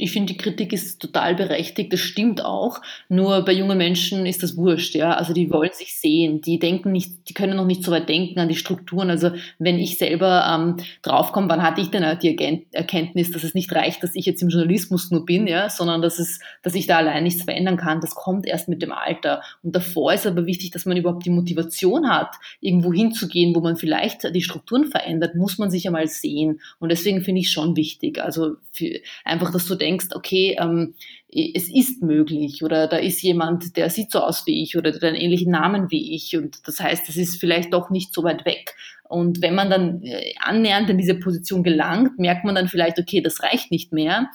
[0.00, 2.80] Ich finde, die Kritik ist total berechtigt, das stimmt auch.
[3.08, 5.12] Nur bei jungen Menschen ist das wurscht, ja.
[5.12, 8.40] Also die wollen sich sehen, die denken nicht, die können noch nicht so weit denken
[8.40, 9.10] an die Strukturen.
[9.10, 13.72] Also wenn ich selber ähm, draufkomme, wann hatte ich denn die Erkenntnis, dass es nicht
[13.74, 16.98] reicht, dass ich jetzt im Journalismus nur bin, ja, sondern dass es, dass ich da
[16.98, 18.00] allein nichts verändern kann.
[18.00, 19.42] Das kommt erst mit dem Alter.
[19.62, 23.76] Und davor ist aber wichtig, dass man überhaupt die Motivation hat, irgendwo hinzugehen, wo man
[23.76, 26.60] vielleicht die Strukturen verändert, muss man sich einmal sehen.
[26.78, 28.22] Und deswegen finde ich schon wichtig.
[28.22, 30.94] Also für, einfach, dass du denkst, denkst, okay, ähm,
[31.28, 35.10] es ist möglich oder da ist jemand, der sieht so aus wie ich oder der
[35.10, 38.44] einen ähnlichen Namen wie ich und das heißt, es ist vielleicht doch nicht so weit
[38.44, 38.74] weg.
[39.08, 43.20] Und wenn man dann äh, annähernd in diese Position gelangt, merkt man dann vielleicht, okay,
[43.20, 44.30] das reicht nicht mehr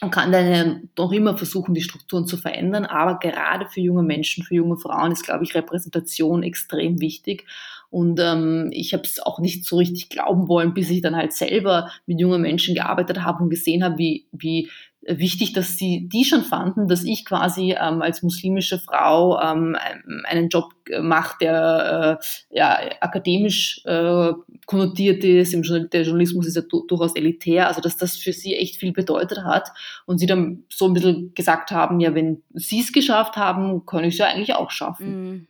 [0.00, 2.84] und kann dann doch immer versuchen, die Strukturen zu verändern.
[2.84, 7.46] Aber gerade für junge Menschen, für junge Frauen ist, glaube ich, Repräsentation extrem wichtig.
[7.92, 11.34] Und ähm, ich habe es auch nicht so richtig glauben wollen, bis ich dann halt
[11.34, 14.70] selber mit jungen Menschen gearbeitet habe und gesehen habe, wie, wie
[15.02, 19.76] wichtig, dass sie die schon fanden, dass ich quasi ähm, als muslimische Frau ähm,
[20.24, 24.32] einen Job mache, der äh, ja, akademisch äh,
[24.64, 25.52] konnotiert ist.
[25.52, 28.76] Im Journal der Journalismus ist ja du durchaus elitär, also dass das für sie echt
[28.76, 29.68] viel bedeutet hat.
[30.06, 34.04] Und sie dann so ein bisschen gesagt haben, ja, wenn sie es geschafft haben, kann
[34.04, 35.46] ich es ja eigentlich auch schaffen.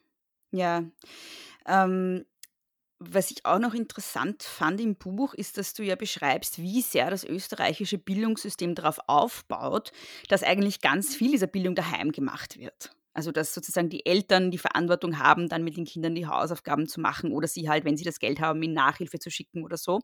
[0.50, 0.82] Mm, ja.
[1.68, 2.24] Ähm,
[3.10, 7.10] was ich auch noch interessant fand im Buch, ist, dass du ja beschreibst, wie sehr
[7.10, 9.92] das österreichische Bildungssystem darauf aufbaut,
[10.28, 12.90] dass eigentlich ganz viel dieser Bildung daheim gemacht wird.
[13.14, 17.00] Also dass sozusagen die Eltern die Verantwortung haben, dann mit den Kindern die Hausaufgaben zu
[17.00, 20.00] machen oder sie halt, wenn sie das Geld haben, in Nachhilfe zu schicken oder so.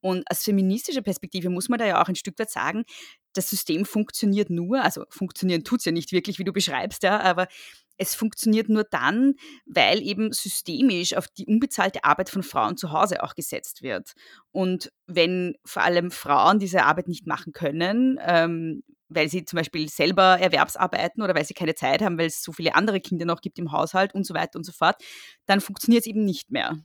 [0.00, 2.84] Und aus feministischer Perspektive muss man da ja auch ein Stück weit sagen,
[3.32, 7.20] das System funktioniert nur, also funktionieren tut es ja nicht wirklich, wie du beschreibst, ja,
[7.20, 7.48] aber
[7.96, 9.34] es funktioniert nur dann,
[9.66, 14.12] weil eben systemisch auf die unbezahlte Arbeit von Frauen zu Hause auch gesetzt wird.
[14.52, 19.88] Und wenn vor allem Frauen diese Arbeit nicht machen können, ähm, weil sie zum Beispiel
[19.88, 23.40] selber Erwerbsarbeiten oder weil sie keine Zeit haben, weil es so viele andere Kinder noch
[23.40, 24.96] gibt im Haushalt und so weiter und so fort,
[25.46, 26.76] dann funktioniert es eben nicht mehr.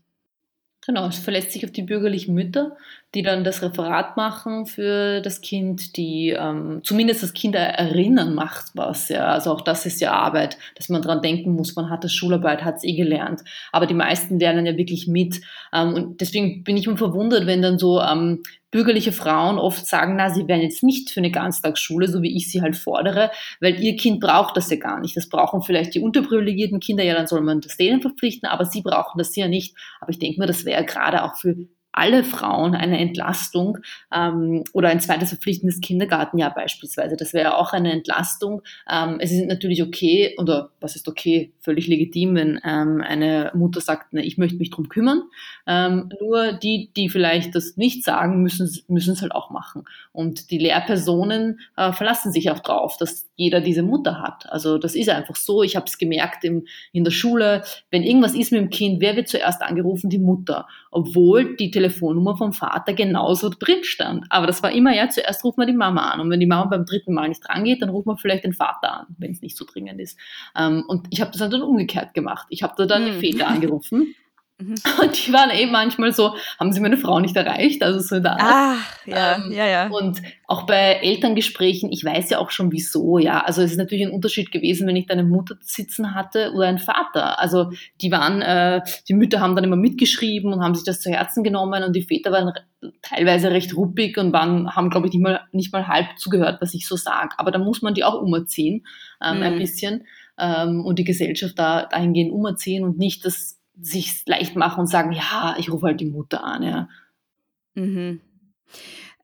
[0.86, 2.78] Genau, es verlässt sich auf die bürgerlichen Mütter,
[3.14, 8.72] die dann das Referat machen für das Kind, die ähm, zumindest das Kind erinnern macht
[8.76, 9.10] was.
[9.10, 9.28] Ja.
[9.28, 12.64] Also auch das ist ja Arbeit, dass man dran denken muss, man hat das Schularbeit,
[12.64, 13.42] hat es eh gelernt.
[13.74, 15.42] Aber die meisten lernen ja wirklich mit.
[15.74, 20.16] Ähm, und deswegen bin ich immer verwundert, wenn dann so ähm, bürgerliche Frauen oft sagen,
[20.16, 23.80] na, sie wären jetzt nicht für eine Ganztagsschule, so wie ich sie halt fordere, weil
[23.82, 25.18] ihr Kind braucht das ja gar nicht.
[25.18, 28.82] Das brauchen vielleicht die unterprivilegierten Kinder, ja, dann soll man das denen verpflichten, aber sie
[28.82, 29.76] brauchen das ja nicht.
[30.00, 31.56] Aber ich denke mir, das wäre gerade auch für
[31.92, 33.80] alle Frauen eine Entlastung
[34.14, 37.18] ähm, oder ein zweites verpflichtendes Kindergartenjahr beispielsweise.
[37.18, 38.62] Das wäre auch eine Entlastung.
[38.90, 43.82] Ähm, es ist natürlich okay, oder was ist okay, völlig legitim, wenn ähm, eine Mutter
[43.82, 45.24] sagt, ne, ich möchte mich drum kümmern.
[45.68, 49.84] Ähm, nur die, die vielleicht das nicht sagen, müssen müssen es halt auch machen.
[50.12, 54.50] Und die Lehrpersonen äh, verlassen sich auch drauf, dass jeder diese Mutter hat.
[54.50, 55.64] Also das ist einfach so.
[55.64, 59.16] Ich habe es gemerkt im, in der Schule, wenn irgendwas ist mit dem Kind, wer
[59.16, 60.10] wird zuerst angerufen?
[60.10, 60.68] Die Mutter.
[60.92, 64.26] Obwohl die Telefonnummer vom Vater genauso drin stand.
[64.30, 66.66] Aber das war immer, ja, zuerst ruft man die Mama an und wenn die Mama
[66.66, 69.56] beim dritten Mal nicht rangeht, dann ruft man vielleicht den Vater an, wenn es nicht
[69.56, 70.20] so dringend ist.
[70.58, 72.48] Ähm, und ich habe das dann umgekehrt gemacht.
[72.50, 73.20] Ich habe da dann die Hm.
[73.20, 74.14] Väter angerufen.
[74.60, 74.76] Mhm.
[75.02, 77.82] Und die waren eben manchmal so, haben sie meine Frau nicht erreicht?
[77.82, 78.36] Also so da.
[78.40, 79.88] Ah, ja, Ähm, ja, ja.
[79.88, 83.40] Und auch bei Elterngesprächen, ich weiß ja auch schon wieso, ja.
[83.44, 86.68] Also es ist natürlich ein Unterschied gewesen, wenn ich da eine Mutter sitzen hatte oder
[86.68, 87.40] einen Vater.
[87.40, 91.10] Also die waren, äh, die Mütter haben dann immer mitgeschrieben und haben sich das zu
[91.10, 95.14] Herzen genommen und die Väter waren re- teilweise recht ruppig und waren, haben, glaube ich,
[95.14, 97.32] nicht mal, nicht mal halb zugehört, was ich so sage.
[97.38, 98.86] Aber da muss man die auch umerziehen,
[99.24, 99.60] ähm, ein Mhm.
[99.60, 100.06] bisschen.
[100.38, 105.12] Ähm, und die Gesellschaft da dahingehend umerziehen und nicht das sich leicht machen und sagen,
[105.12, 106.90] ja, ich rufe halt die Mutter an, ja.
[107.76, 108.22] Mhm.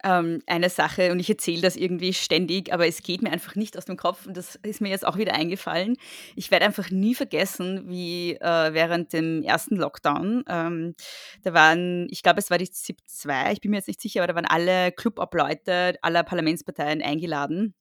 [0.03, 3.75] Ähm, eine Sache, und ich erzähle das irgendwie ständig, aber es geht mir einfach nicht
[3.75, 5.97] aus dem Kopf und das ist mir jetzt auch wieder eingefallen.
[6.35, 10.95] Ich werde einfach nie vergessen, wie äh, während dem ersten Lockdown, ähm,
[11.43, 14.21] da waren, ich glaube, es war die ZIP 2, ich bin mir jetzt nicht sicher,
[14.21, 17.73] aber da waren alle Clubobleute aller Parlamentsparteien eingeladen.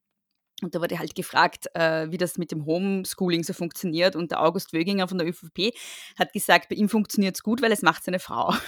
[0.65, 4.17] Und da wurde halt gefragt, äh, wie das mit dem Homeschooling so funktioniert.
[4.17, 5.75] Und der August Wöginger von der ÖVP
[6.19, 8.55] hat gesagt, bei ihm funktioniert es gut, weil es macht seine Frau.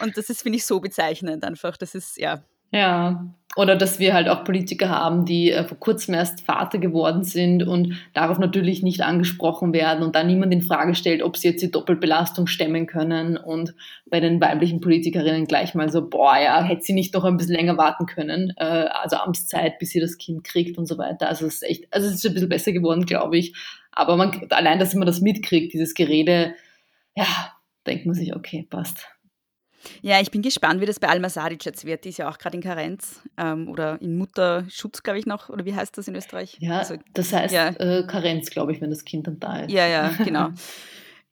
[0.00, 1.76] Und das ist, finde ich, so bezeichnend einfach.
[1.76, 2.44] Das ist, ja.
[2.70, 7.22] Ja, oder dass wir halt auch Politiker haben, die äh, vor kurzem erst Vater geworden
[7.22, 11.48] sind und darauf natürlich nicht angesprochen werden und dann niemand in Frage stellt, ob sie
[11.48, 13.74] jetzt die Doppelbelastung stemmen können und
[14.06, 17.54] bei den weiblichen Politikerinnen gleich mal so, boah, ja, hätte sie nicht noch ein bisschen
[17.54, 21.28] länger warten können, äh, also Amtszeit, bis sie das Kind kriegt und so weiter.
[21.28, 23.54] Also es ist echt, also es ist ein bisschen besser geworden, glaube ich.
[23.92, 26.54] Aber man, allein, dass man das mitkriegt, dieses Gerede,
[27.14, 27.26] ja,
[27.86, 29.13] denkt man sich, okay, passt.
[30.02, 32.04] Ja, ich bin gespannt, wie das bei Alma Sadic jetzt wird.
[32.04, 35.48] Die ist ja auch gerade in Karenz ähm, oder in Mutterschutz, glaube ich noch.
[35.48, 36.56] Oder wie heißt das in Österreich?
[36.60, 37.68] Ja, Also, das heißt ja.
[37.70, 39.72] äh, Karenz, glaube ich, wenn das Kind dann da ist.
[39.72, 40.50] ja, ja, genau.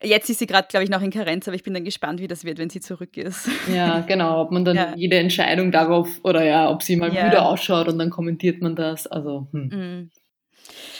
[0.04, 2.26] Jetzt ist sie gerade, glaube ich, noch in Karenz, aber ich bin dann gespannt, wie
[2.26, 3.48] das wird, wenn sie zurück ist.
[3.72, 4.94] Ja, genau, ob man dann Ja.
[4.96, 7.24] jede Entscheidung darauf oder ja, ob sie mal Ja.
[7.24, 9.06] müde ausschaut und dann kommentiert man das.
[9.06, 9.68] Also, hm.
[9.72, 10.10] Mhm.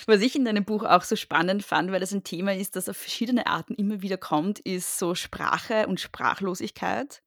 [0.06, 2.88] Was ich in deinem Buch auch so spannend fand, weil das ein Thema ist, das
[2.88, 7.22] auf verschiedene Arten immer wieder kommt, ist so Sprache und Sprachlosigkeit.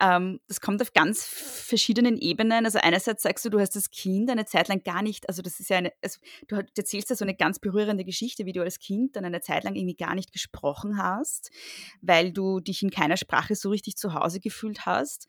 [0.00, 2.64] Ähm, das kommt auf ganz verschiedenen Ebenen.
[2.64, 5.60] Also einerseits sagst du, du hast das Kind eine Zeit lang gar nicht, also das
[5.60, 6.18] ist ja eine, also
[6.48, 9.62] du erzählst ja so eine ganz berührende Geschichte, wie du als Kind dann eine Zeit
[9.64, 11.50] lang irgendwie gar nicht gesprochen hast,
[12.02, 15.28] weil du dich in keiner Sprache so richtig zu Hause gefühlt hast.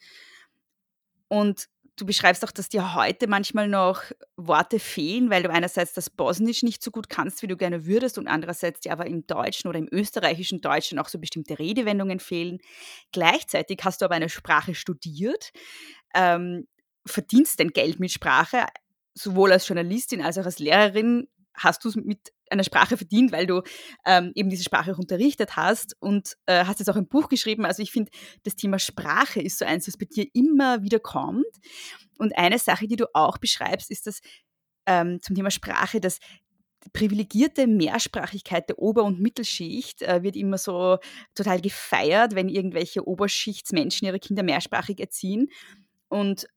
[1.28, 4.02] Und du beschreibst auch, dass dir heute manchmal noch
[4.36, 8.18] Worte fehlen, weil du einerseits das Bosnisch nicht so gut kannst, wie du gerne würdest,
[8.18, 12.60] und andererseits dir aber im Deutschen oder im österreichischen Deutschen auch so bestimmte Redewendungen fehlen.
[13.12, 15.52] Gleichzeitig hast du aber eine Sprache studiert,
[16.14, 16.68] ähm,
[17.06, 18.66] verdienst dein Geld mit Sprache,
[19.14, 23.48] sowohl als Journalistin als auch als Lehrerin hast du es mit einer Sprache verdient, weil
[23.48, 23.62] du
[24.06, 27.66] ähm, eben diese Sprache auch unterrichtet hast und äh, hast jetzt auch ein Buch geschrieben.
[27.66, 28.12] Also ich finde,
[28.44, 31.46] das Thema Sprache ist so eins, was bei dir immer wieder kommt.
[32.18, 34.22] Und eine Sache, die du auch beschreibst, ist das
[34.86, 36.20] ähm, zum Thema Sprache, dass
[36.94, 40.98] privilegierte Mehrsprachigkeit der Ober- und Mittelschicht äh, wird immer so
[41.34, 45.48] total gefeiert, wenn irgendwelche Oberschichtsmenschen ihre Kinder mehrsprachig erziehen.
[46.10, 46.48] Und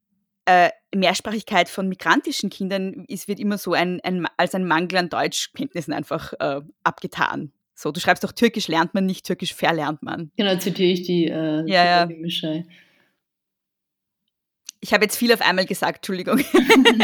[0.48, 5.08] äh, Mehrsprachigkeit von migrantischen Kindern ist, wird immer so ein, ein, als ein Mangel an
[5.11, 7.52] Deutschkenntnissen einfach äh, abgetan.
[7.74, 10.32] So, du schreibst doch, Türkisch lernt man nicht, Türkisch verlernt man.
[10.37, 12.08] Genau, zitiere ich die äh, Ja, ja.
[14.80, 16.40] Ich habe jetzt viel auf einmal gesagt, Entschuldigung.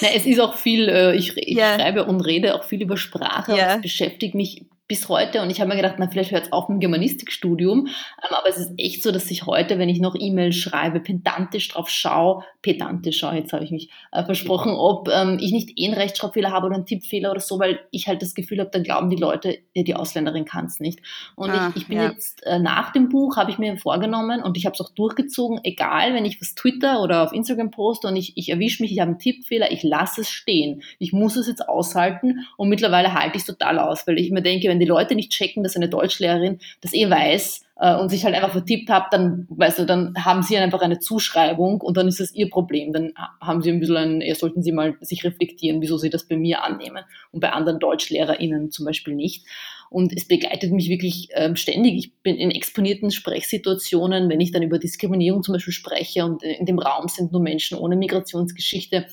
[0.00, 1.74] Na, es ist auch viel, äh, ich, ich Ja.
[1.74, 3.76] schreibe und rede auch viel über Sprache, Ja.
[3.76, 6.68] es beschäftigt mich bis heute und ich habe mir gedacht, na, vielleicht hört es auf
[6.68, 10.16] mit dem Germanistikstudium, ähm, aber es ist echt so, dass ich heute, wenn ich noch
[10.18, 15.38] E-Mails schreibe, pedantisch drauf schaue, pedantisch schaue, jetzt habe ich mich äh, versprochen, ob ähm,
[15.40, 18.34] ich nicht eh einen Rechtschreibfehler habe oder einen Tippfehler oder so, weil ich halt das
[18.34, 21.00] Gefühl habe, dann glauben die Leute, ja, die Ausländerin kann es nicht.
[21.36, 22.10] Und Ah, ich, ich bin ja.
[22.10, 25.60] jetzt äh, nach dem Buch, habe ich mir vorgenommen und ich habe es auch durchgezogen,
[25.64, 29.00] egal, wenn ich was Twitter oder auf Instagram poste und ich, ich erwische mich, ich
[29.00, 30.82] habe einen Tippfehler, ich lasse es stehen.
[30.98, 34.42] Ich muss es jetzt aushalten und mittlerweile halte ich es total aus, weil ich mir
[34.42, 38.24] denke, wenn die Leute nicht checken, dass eine Deutschlehrerin das eh weiß äh, und sich
[38.24, 42.08] halt einfach vertippt hat, dann, weißt du, dann haben sie einfach eine Zuschreibung und dann
[42.08, 42.92] ist es ihr Problem.
[42.92, 46.10] Dann ha- haben sie ein bisschen ein, ja, sollten sie mal sich reflektieren, wieso sie
[46.10, 49.44] das bei mir annehmen und bei anderen DeutschlehrerInnen zum Beispiel nicht.
[49.90, 51.94] Und es begleitet mich wirklich ähm, ständig.
[51.94, 56.66] Ich bin in exponierten Sprechsituationen, wenn ich dann über Diskriminierung zum Beispiel spreche und in
[56.66, 59.06] dem Raum sind nur Menschen ohne Migrationsgeschichte,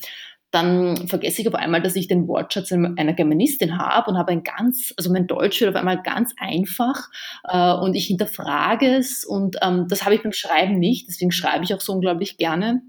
[0.50, 4.42] dann vergesse ich auf einmal, dass ich den Wortschatz einer Germanistin habe und habe ein
[4.42, 7.08] ganz, also mein Deutsch wird auf einmal ganz einfach
[7.44, 11.64] äh, und ich hinterfrage es und ähm, das habe ich beim Schreiben nicht, deswegen schreibe
[11.64, 12.82] ich auch so unglaublich gerne.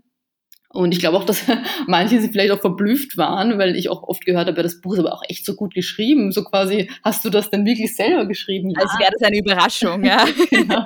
[0.74, 1.46] Und ich glaube auch, dass
[1.88, 5.00] manche sie vielleicht auch verblüfft waren, weil ich auch oft gehört habe, das Buch ist
[5.00, 6.32] aber auch echt so gut geschrieben.
[6.32, 8.72] So quasi, hast du das denn wirklich selber geschrieben?
[8.72, 8.82] Ja.
[8.82, 10.26] Als wäre das eine Überraschung, ja.
[10.50, 10.86] genau.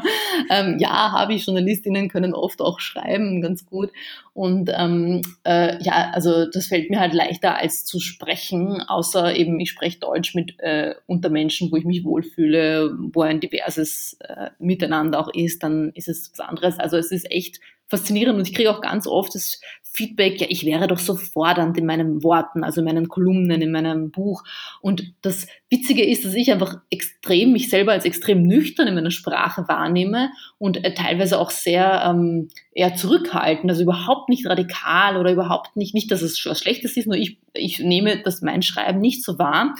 [0.50, 1.46] ähm, ja, habe ich.
[1.46, 3.89] Journalistinnen können oft auch schreiben, ganz gut.
[4.34, 9.60] Und ähm, äh, ja, also das fällt mir halt leichter als zu sprechen, außer eben
[9.60, 14.52] ich spreche Deutsch mit äh, unter Menschen, wo ich mich wohlfühle, wo ein diverses äh,
[14.60, 16.80] Miteinander auch ist, dann ist es was anderes.
[16.80, 17.60] Also es ist echt
[17.91, 21.77] faszinierend und ich kriege auch ganz oft das Feedback, ja, ich wäre doch so fordernd
[21.77, 24.43] in meinen Worten, also in meinen Kolumnen, in meinem Buch.
[24.80, 29.12] Und das Witzige ist, dass ich einfach extrem, mich selber als extrem nüchtern in meiner
[29.12, 35.34] Sprache wahrnehme und äh, teilweise auch sehr ähm, eher zurückhaltend, also überhaupt nicht radikal oder
[35.34, 39.01] überhaupt nicht, nicht, dass es was Schlechtes ist, nur ich, ich nehme das mein Schreiben
[39.01, 39.75] nicht so wahr.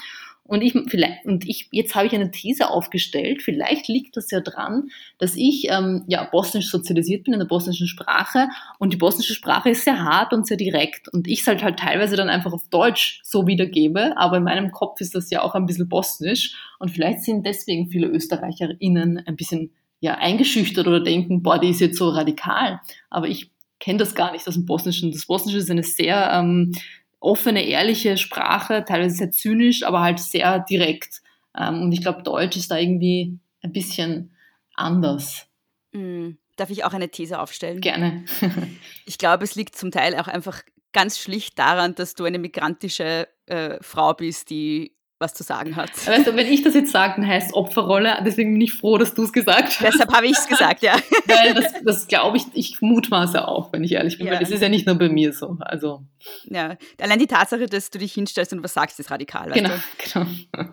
[0.52, 3.42] Und ich, vielleicht, und ich, jetzt habe ich eine These aufgestellt.
[3.42, 7.88] Vielleicht liegt das ja dran, dass ich ähm, ja bosnisch sozialisiert bin in der bosnischen
[7.88, 11.64] Sprache und die bosnische Sprache ist sehr hart und sehr direkt und ich es halt,
[11.64, 15.42] halt teilweise dann einfach auf Deutsch so wiedergebe, aber in meinem Kopf ist das ja
[15.42, 21.00] auch ein bisschen bosnisch und vielleicht sind deswegen viele ÖsterreicherInnen ein bisschen ja eingeschüchtert oder
[21.00, 22.82] denken, boah, die ist jetzt so radikal.
[23.10, 25.14] Aber ich kenne das gar nicht aus dem Bosnischen.
[25.14, 26.74] Das Bosnische ist eine sehr ähm,
[27.22, 31.22] offene, ehrliche Sprache, teilweise sehr zynisch, aber halt sehr direkt.
[31.58, 34.36] Ähm, und ich glaube, Deutsch ist da irgendwie ein bisschen
[34.76, 35.48] anders.
[35.94, 37.80] Mm, darf ich auch eine These aufstellen?
[37.80, 38.26] Gerne.
[39.06, 43.28] ich glaube, es liegt zum Teil auch einfach ganz schlicht daran, dass du eine migrantische
[43.46, 45.92] äh, Frau bist, die was zu sagen hat.
[46.08, 48.98] Weißt du, wenn ich das jetzt sage, dann heißt es Opferrolle, deswegen bin ich froh,
[48.98, 49.84] dass du es gesagt hast.
[49.84, 50.96] Deshalb habe ich es gesagt, ja.
[51.28, 54.34] Weil das, das glaube ich, ich mutmaße auch, wenn ich ehrlich bin, ja.
[54.34, 55.58] weil das ist ja nicht nur bei mir so.
[55.60, 56.04] Also.
[56.46, 59.52] Ja, allein die Tatsache, dass du dich hinstellst und was sagst, ist radikal.
[59.52, 59.76] Genau, du?
[60.14, 60.70] genau.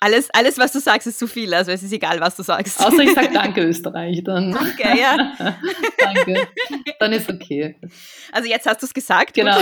[0.00, 2.80] Alles, alles, was du sagst, ist zu viel, also es ist egal, was du sagst.
[2.84, 4.52] Außer ich sage Danke, Österreich, dann.
[4.52, 5.32] Danke, ja.
[5.98, 6.48] danke,
[6.98, 7.76] dann ist okay.
[8.32, 9.34] Also jetzt hast du es gesagt.
[9.34, 9.58] Genau,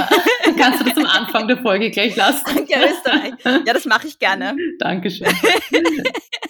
[0.58, 2.44] kannst du das am Anfang der Folge gleich lassen.
[2.44, 3.32] Danke, Österreich.
[3.44, 4.56] Ja, das mache ich gerne.
[4.78, 5.28] Dankeschön.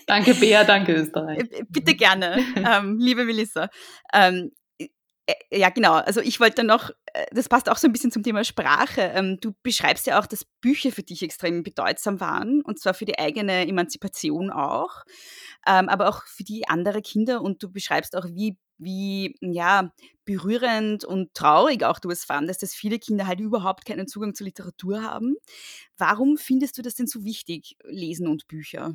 [0.06, 1.38] danke, Bea, danke, Österreich.
[1.38, 3.68] Äh, bitte gerne, ähm, liebe Melissa.
[4.12, 4.59] Ähm, äh,
[5.50, 5.94] ja, genau.
[5.94, 9.02] Also ich wollte noch, äh, das passt auch so ein bisschen zum Thema Sprache.
[9.14, 13.04] Ähm, du beschreibst ja auch, dass Bücher für dich extrem bedeutsam waren, und zwar für
[13.04, 15.04] die eigene Emanzipation auch,
[15.66, 17.42] ähm, aber auch für die andere Kinder.
[17.42, 19.92] Und du beschreibst auch, wie wie ja,
[20.24, 24.46] berührend und traurig auch du es fandest, dass viele Kinder halt überhaupt keinen Zugang zur
[24.46, 25.36] Literatur haben.
[25.98, 28.94] Warum findest du das denn so wichtig, Lesen und Bücher?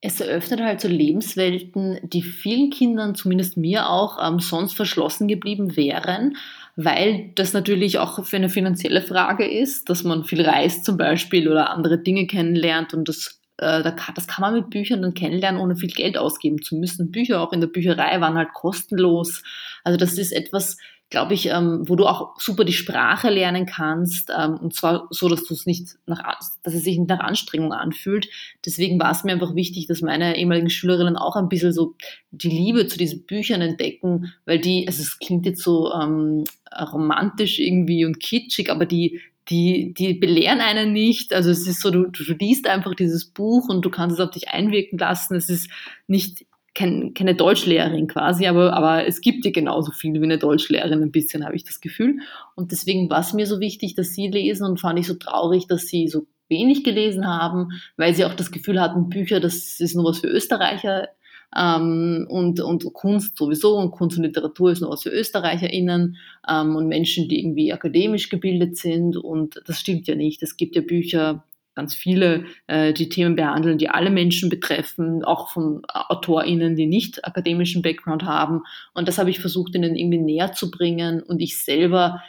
[0.00, 5.76] Es eröffnet halt so Lebenswelten, die vielen Kindern, zumindest mir auch, ähm, sonst verschlossen geblieben
[5.76, 6.36] wären,
[6.76, 11.48] weil das natürlich auch für eine finanzielle Frage ist, dass man viel reist zum Beispiel
[11.48, 13.82] oder andere Dinge kennenlernt und das äh,
[14.14, 17.10] das kann man mit Büchern dann kennenlernen, ohne viel Geld ausgeben zu müssen.
[17.10, 19.42] Bücher auch in der Bücherei waren halt kostenlos.
[19.84, 20.78] Also das ist etwas,
[21.10, 25.28] glaube ich, ähm, wo du auch super die Sprache lernen kannst ähm, und zwar so,
[25.28, 28.28] dass du es nicht nach, dass es sich nicht nach Anstrengung anfühlt.
[28.64, 31.94] Deswegen war es mir einfach wichtig, dass meine ehemaligen Schülerinnen auch ein bisschen so
[32.30, 36.44] die Liebe zu diesen Büchern entdecken, weil die, also es klingt jetzt so ähm,
[36.92, 41.32] romantisch irgendwie und kitschig, aber die die, die belehren einen nicht.
[41.32, 44.30] Also es ist so, du, du liest einfach dieses Buch und du kannst es auf
[44.30, 45.36] dich einwirken lassen.
[45.36, 45.70] Es ist
[46.06, 46.44] nicht
[46.78, 51.10] kein, keine Deutschlehrerin quasi, aber, aber es gibt dir genauso viel wie eine Deutschlehrerin, ein
[51.10, 52.20] bisschen habe ich das Gefühl.
[52.54, 55.66] Und deswegen war es mir so wichtig, dass sie lesen und fand ich so traurig,
[55.66, 59.96] dass sie so wenig gelesen haben, weil sie auch das Gefühl hatten, Bücher, das ist
[59.96, 61.08] nur was für Österreicher
[61.56, 66.16] ähm, und, und Kunst sowieso und Kunst und Literatur ist nur was für ÖsterreicherInnen
[66.48, 70.44] ähm, und Menschen, die irgendwie akademisch gebildet sind und das stimmt ja nicht.
[70.44, 71.44] Es gibt ja Bücher,
[71.78, 77.24] ganz viele, äh, die Themen behandeln, die alle Menschen betreffen, auch von AutorInnen, die nicht
[77.24, 78.62] akademischen Background haben.
[78.94, 81.22] Und das habe ich versucht, ihnen irgendwie näher zu bringen.
[81.22, 82.20] Und ich selber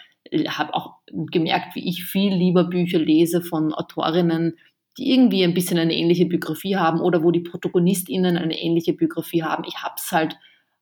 [0.48, 4.58] habe auch gemerkt, wie ich viel lieber Bücher lese von Autorinnen,
[5.00, 9.42] die irgendwie ein bisschen eine ähnliche Biografie haben oder wo die ProtagonistInnen eine ähnliche Biografie
[9.42, 9.64] haben.
[9.68, 10.38] Ich habe es halt,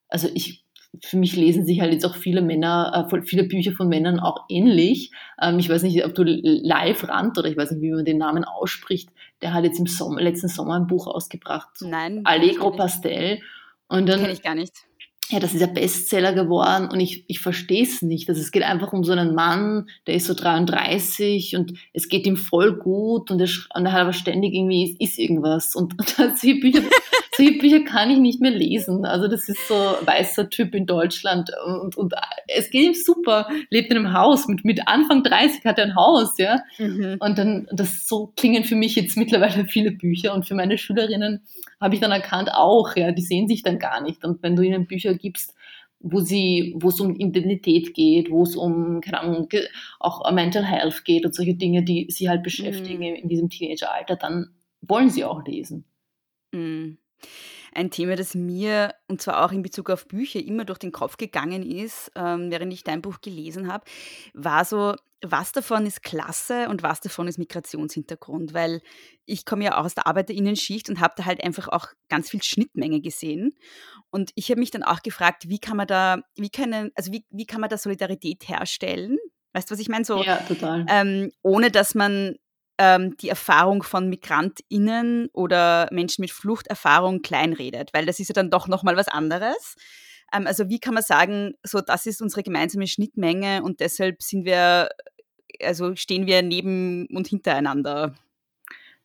[0.09, 0.65] also ich,
[1.03, 4.45] für mich lesen sich halt jetzt auch viele Männer, äh, viele Bücher von Männern auch
[4.49, 5.11] ähnlich.
[5.41, 8.17] Ähm, ich weiß nicht, ob du Live Rand oder ich weiß nicht, wie man den
[8.17, 9.09] Namen ausspricht,
[9.41, 11.69] der hat jetzt im Sommer, letzten Sommer ein Buch ausgebracht.
[11.81, 12.21] Nein.
[12.23, 13.39] Allegro Pastel.
[13.87, 14.73] Und dann, Kenn ich gar nicht
[15.29, 18.29] ja, das ist ja Bestseller geworden und ich, ich verstehe es nicht.
[18.29, 22.25] Also es geht einfach um so einen Mann, der ist so 33 und es geht
[22.25, 25.75] ihm voll gut und er, und er hat aber ständig irgendwie, ist, ist irgendwas.
[25.75, 26.81] Und, und Bücher, solche Bücher
[27.85, 29.05] kann ich nicht mehr lesen.
[29.05, 32.13] Also das ist so ein weißer Typ in Deutschland und, und
[32.47, 35.95] es geht ihm super, lebt in einem Haus, mit, mit Anfang 30 hat er ein
[35.95, 36.61] Haus, ja.
[36.77, 37.17] Mhm.
[37.19, 41.41] Und dann, das so klingen für mich jetzt mittlerweile viele Bücher und für meine Schülerinnen
[41.79, 44.23] habe ich dann erkannt auch, ja, die sehen sich dann gar nicht.
[44.23, 45.53] Und wenn du ihnen Bücher gibst,
[45.99, 49.49] wo sie, wo es um Identität geht, wo es um, keine Ahnung,
[49.99, 53.15] auch Mental Health geht und solche Dinge, die sie halt beschäftigen mhm.
[53.15, 54.49] in diesem Teenageralter, dann
[54.81, 55.85] wollen sie auch lesen.
[56.53, 56.97] Mhm.
[57.73, 61.17] Ein Thema, das mir, und zwar auch in Bezug auf Bücher, immer durch den Kopf
[61.17, 63.85] gegangen ist, ähm, während ich dein Buch gelesen habe,
[64.33, 68.53] war so, was davon ist Klasse und was davon ist Migrationshintergrund?
[68.53, 68.81] Weil
[69.25, 72.43] ich komme ja auch aus der Arbeiterinnenschicht und habe da halt einfach auch ganz viel
[72.43, 73.55] Schnittmenge gesehen.
[74.11, 77.25] Und ich habe mich dann auch gefragt, wie kann man da, wie können, also wie,
[77.29, 79.17] wie kann man da Solidarität herstellen?
[79.53, 80.05] Weißt du, was ich meine?
[80.05, 80.85] So, ja, total.
[80.87, 82.35] Ähm, ohne dass man
[82.77, 88.51] ähm, die Erfahrung von MigrantInnen oder Menschen mit Fluchterfahrung kleinredet, weil das ist ja dann
[88.51, 89.75] doch nochmal was anderes.
[90.33, 94.45] Ähm, also wie kann man sagen, so das ist unsere gemeinsame Schnittmenge und deshalb sind
[94.45, 94.89] wir,
[95.61, 98.15] also stehen wir neben und hintereinander.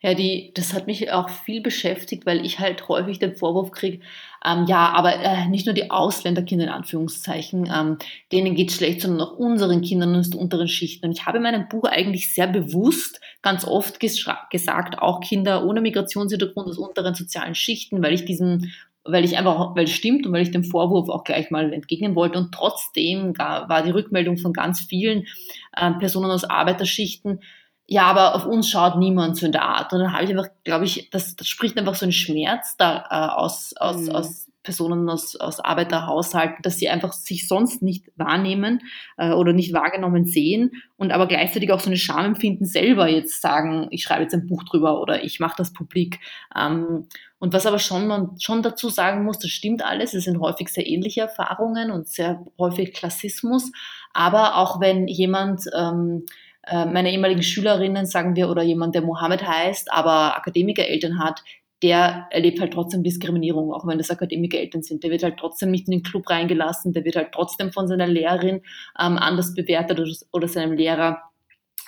[0.03, 4.00] Ja, die, das hat mich auch viel beschäftigt, weil ich halt häufig den Vorwurf kriege,
[4.44, 7.98] ähm, ja, aber äh, nicht nur die Ausländerkinder in Anführungszeichen, ähm,
[8.32, 11.07] denen geht schlecht, sondern auch unseren Kindern aus unteren Schichten.
[11.07, 15.80] Und ich habe in meinem Buch eigentlich sehr bewusst ganz oft gesagt, auch Kinder ohne
[15.80, 18.72] Migrationshintergrund aus unteren sozialen Schichten, weil ich diesen
[19.05, 22.14] weil ich einfach, weil es stimmt und weil ich dem Vorwurf auch gleich mal entgegnen
[22.14, 22.38] wollte.
[22.38, 25.26] Und trotzdem war die Rückmeldung von ganz vielen
[25.76, 27.40] äh, Personen aus Arbeiterschichten,
[27.86, 29.92] ja, aber auf uns schaut niemand so in der Art.
[29.92, 33.04] Und dann habe ich einfach, glaube ich, das, das spricht einfach so einen Schmerz da
[33.10, 34.10] äh, aus, aus, mhm.
[34.10, 38.80] aus Personen aus, aus Arbeiterhaushalten, dass sie einfach sich sonst nicht wahrnehmen
[39.16, 43.42] äh, oder nicht wahrgenommen sehen und aber gleichzeitig auch so eine Scham empfinden, selber jetzt
[43.42, 46.20] sagen, ich schreibe jetzt ein Buch drüber oder ich mache das publik.
[46.56, 47.08] Ähm,
[47.38, 50.68] und was aber schon man schon dazu sagen muss, das stimmt alles, es sind häufig
[50.68, 53.72] sehr ähnliche Erfahrungen und sehr häufig Klassismus,
[54.12, 56.24] aber auch wenn jemand ähm,
[56.66, 61.42] äh, meine ehemaligen Schülerinnen, sagen wir, oder jemand, der Mohammed heißt, aber Akademikereltern hat,
[61.82, 65.02] der erlebt halt trotzdem Diskriminierung, auch wenn das Akademikereltern sind.
[65.02, 68.06] Der wird halt trotzdem nicht in den Club reingelassen, der wird halt trotzdem von seiner
[68.06, 68.62] Lehrerin
[68.98, 71.22] ähm, anders bewertet oder, oder, seinem Lehrer.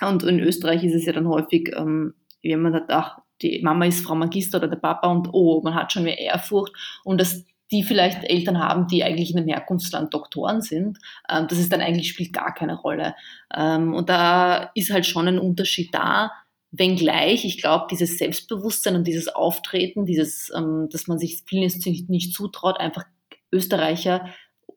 [0.01, 2.13] Und in Österreich ist es ja dann häufig, ähm,
[2.43, 5.91] man sagt, ach, die Mama ist Frau Magister oder der Papa und oh, man hat
[5.91, 6.73] schon mehr Ehrfurcht
[7.03, 10.99] und das die vielleicht Eltern haben, die eigentlich in einem Herkunftsland Doktoren sind.
[11.29, 13.15] Ähm, das ist dann eigentlich spielt gar keine Rolle.
[13.55, 16.31] Ähm, und da ist halt schon ein Unterschied da,
[16.71, 22.09] wenngleich ich glaube, dieses Selbstbewusstsein und dieses Auftreten, dieses, ähm, dass man sich vielen nicht,
[22.09, 23.05] nicht zutraut, einfach
[23.51, 24.29] Österreicher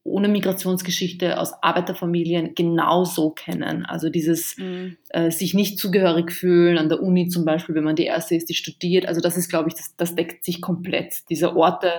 [0.05, 3.85] ohne Migrationsgeschichte aus Arbeiterfamilien genauso kennen.
[3.85, 4.97] Also dieses mhm.
[5.11, 8.49] äh, sich nicht zugehörig fühlen an der Uni zum Beispiel, wenn man die erste ist,
[8.49, 9.07] die studiert.
[9.07, 11.29] Also das ist, glaube ich, das, das deckt sich komplett.
[11.29, 11.93] Diese Orte,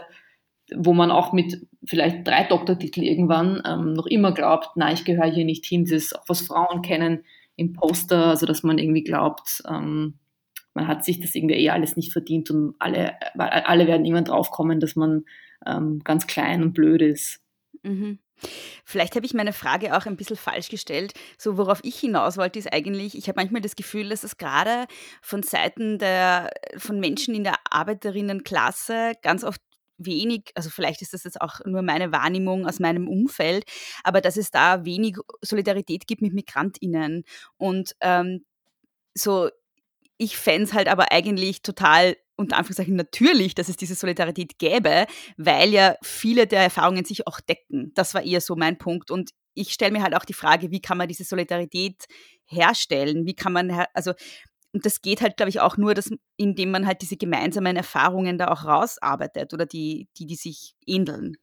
[0.76, 5.32] wo man auch mit vielleicht drei Doktortitel irgendwann ähm, noch immer glaubt, nein, ich gehöre
[5.32, 5.86] hier nicht hin.
[5.86, 7.24] Das ist auch was Frauen kennen
[7.55, 10.20] im Poster, also dass man irgendwie glaubt, ähm,
[10.74, 14.80] man hat sich das irgendwie eh alles nicht verdient und alle, alle werden irgendwann draufkommen,
[14.80, 15.26] dass man
[15.65, 17.41] ähm, ganz klein und blöd ist.
[17.84, 18.20] Mhm.
[18.86, 21.13] Vielleicht habe ich meine Frage auch ein bisschen falsch gestellt.
[21.38, 24.86] So, worauf ich hinaus wollte, ist eigentlich, ich habe manchmal das Gefühl, dass es gerade
[25.22, 29.61] von Seiten der, von Menschen in der Arbeiterinnenklasse ganz oft
[30.00, 33.66] wenig, also vielleicht ist das jetzt auch nur meine Wahrnehmung aus meinem Umfeld,
[34.04, 37.24] aber dass es da wenig Solidarität gibt mit MigrantInnen.
[37.58, 38.45] Und ähm,
[39.14, 39.50] so,
[40.18, 45.06] ich fände es halt aber eigentlich total unter Anführungszeichen natürlich, dass es diese Solidarität gäbe,
[45.38, 47.91] weil ja viele der Erfahrungen sich auch decken.
[47.95, 49.12] Das war eher so mein Punkt.
[49.12, 52.06] Und ich stelle mir halt auch die Frage, wie kann man diese Solidarität
[52.45, 53.26] herstellen?
[53.26, 54.14] Wie kann man, also
[54.74, 58.38] und das geht halt, glaube ich, auch nur, dass, indem man halt diese gemeinsamen Erfahrungen
[58.38, 61.38] da auch rausarbeitet oder die, die, die sich ähneln.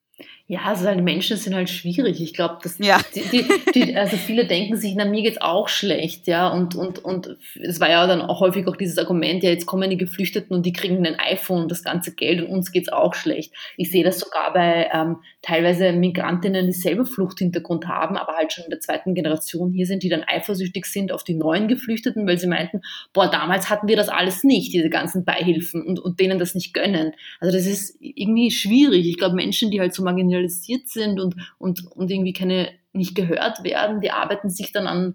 [0.49, 2.23] Ja, also halt Menschen sind halt schwierig.
[2.23, 3.01] Ich glaube, dass ja.
[3.17, 3.45] die, die,
[3.75, 6.49] die, also viele denken sich, na mir geht's auch schlecht, ja.
[6.49, 9.91] Und und und es war ja dann auch häufig auch dieses Argument, ja jetzt kommen
[9.91, 13.15] die Geflüchteten und die kriegen ein iPhone und das ganze Geld und uns geht's auch
[13.15, 13.53] schlecht.
[13.77, 18.65] Ich sehe das sogar bei ähm, teilweise Migrantinnen, die selber Fluchthintergrund haben, aber halt schon
[18.65, 22.39] in der zweiten Generation hier sind, die dann eifersüchtig sind auf die neuen Geflüchteten, weil
[22.39, 26.39] sie meinten, boah, damals hatten wir das alles nicht, diese ganzen Beihilfen und und denen
[26.39, 27.13] das nicht gönnen.
[27.41, 29.09] Also das ist irgendwie schwierig.
[29.09, 33.63] Ich glaube, Menschen, die halt so marginalisiert sind und, und, und irgendwie keine, nicht gehört
[33.63, 35.15] werden, die arbeiten sich dann an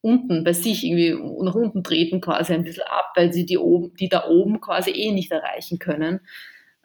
[0.00, 3.92] unten bei sich irgendwie nach unten treten quasi ein bisschen ab, weil sie die oben,
[3.96, 6.20] die da oben quasi eh nicht erreichen können.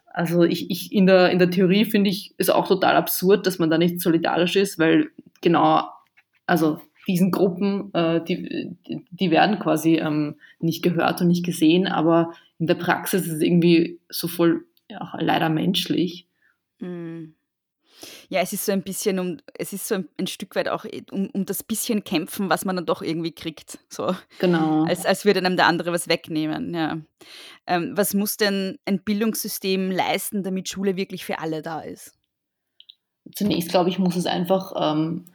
[0.06, 3.60] Also ich, ich in der, in der Theorie finde ich es auch total absurd, dass
[3.60, 5.84] man da nicht solidarisch ist, weil genau,
[6.46, 8.76] also diesen Gruppen, äh, die,
[9.10, 13.40] die werden quasi ähm, nicht gehört und nicht gesehen, aber in der Praxis ist es
[13.40, 16.26] irgendwie so voll ja, leider menschlich.
[16.80, 17.34] Mhm.
[18.28, 20.84] Ja, es ist so ein bisschen um, es ist so ein, ein Stück weit auch
[20.84, 23.78] äh, um, um das bisschen kämpfen, was man dann doch irgendwie kriegt.
[23.88, 24.14] So.
[24.38, 24.84] Genau.
[24.84, 26.74] Als, als würde einem der andere was wegnehmen.
[26.74, 26.98] Ja.
[27.66, 32.14] Ähm, was muss denn ein Bildungssystem leisten, damit Schule wirklich für alle da ist?
[33.34, 35.26] Zunächst, glaube ich, muss es einfach ähm,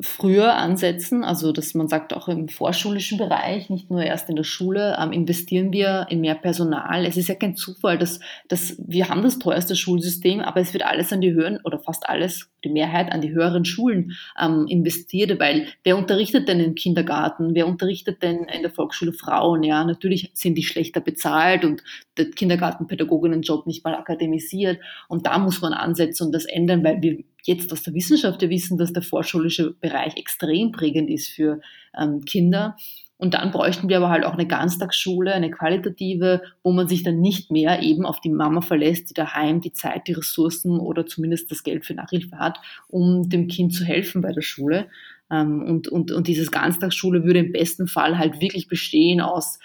[0.00, 4.44] früher ansetzen, also dass man sagt, auch im vorschulischen Bereich, nicht nur erst in der
[4.44, 7.04] Schule, ähm, investieren wir in mehr Personal.
[7.04, 10.84] Es ist ja kein Zufall, dass, dass wir haben das teuerste Schulsystem, aber es wird
[10.84, 15.38] alles an die höheren oder fast alles, die Mehrheit an die höheren Schulen ähm, investiert,
[15.40, 17.54] weil wer unterrichtet denn im Kindergarten?
[17.54, 19.64] Wer unterrichtet denn in der Volksschule Frauen?
[19.64, 21.82] Ja, natürlich sind die schlechter bezahlt und
[22.16, 24.78] der Kindergartenpädagoginnenjob nicht mal akademisiert
[25.08, 27.18] und da muss man ansetzen und das ändern, weil wir
[27.48, 31.60] jetzt aus der Wissenschaft ja wissen, dass der vorschulische Bereich extrem prägend ist für
[31.98, 32.76] ähm, Kinder.
[33.16, 37.20] Und dann bräuchten wir aber halt auch eine Ganztagsschule, eine qualitative, wo man sich dann
[37.20, 41.50] nicht mehr eben auf die Mama verlässt, die daheim die Zeit, die Ressourcen oder zumindest
[41.50, 44.86] das Geld für Nachhilfe hat, um dem Kind zu helfen bei der Schule.
[45.32, 49.58] Ähm, und, und, und dieses Ganztagsschule würde im besten Fall halt wirklich bestehen aus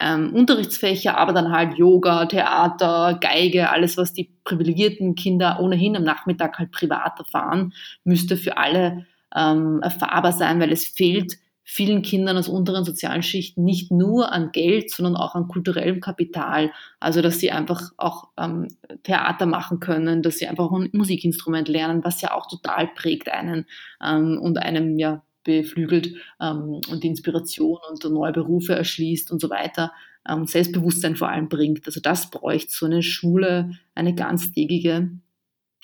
[0.00, 6.04] ähm, Unterrichtsfächer, aber dann halt Yoga, Theater, Geige, alles, was die privilegierten Kinder ohnehin am
[6.04, 7.74] Nachmittag halt privat erfahren,
[8.04, 13.62] müsste für alle ähm, erfahrbar sein, weil es fehlt vielen Kindern aus unteren sozialen Schichten
[13.62, 16.72] nicht nur an Geld, sondern auch an kulturellem Kapital.
[16.98, 18.66] Also, dass sie einfach auch ähm,
[19.04, 23.66] Theater machen können, dass sie einfach ein Musikinstrument lernen, was ja auch total prägt einen
[24.04, 29.92] ähm, und einem ja beflügelt ähm, und Inspiration und neue Berufe erschließt und so weiter,
[30.28, 31.86] ähm, Selbstbewusstsein vor allem bringt.
[31.86, 35.10] Also das bräuchte so eine Schule, eine ganztägige.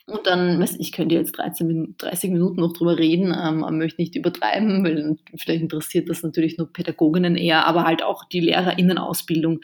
[0.07, 4.84] Und dann, ich könnte jetzt 13, 30 Minuten noch drüber reden, ähm, möchte nicht übertreiben,
[4.84, 9.61] weil vielleicht interessiert das natürlich nur Pädagoginnen eher, aber halt auch die LehrerInnenausbildung,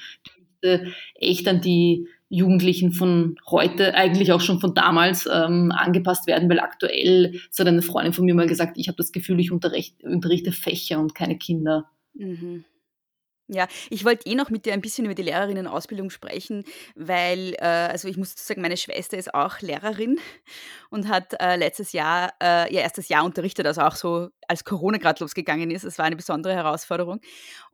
[0.65, 6.49] die echt an die Jugendlichen von heute, eigentlich auch schon von damals ähm, angepasst werden,
[6.49, 9.53] weil aktuell, so hat eine Freundin von mir mal gesagt, ich habe das Gefühl, ich
[9.53, 11.91] unterrichte Fächer und keine Kinder.
[12.15, 12.65] Mhm.
[13.49, 16.65] Ja, ich wollte eh noch mit dir ein bisschen über die Lehrerinnenausbildung sprechen,
[16.95, 20.19] weil, äh, also ich muss sagen, meine Schwester ist auch Lehrerin
[20.89, 24.97] und hat äh, letztes Jahr äh, ihr erstes Jahr unterrichtet, also auch so als Corona
[24.97, 25.85] gerade losgegangen ist.
[25.85, 27.21] Es war eine besondere Herausforderung.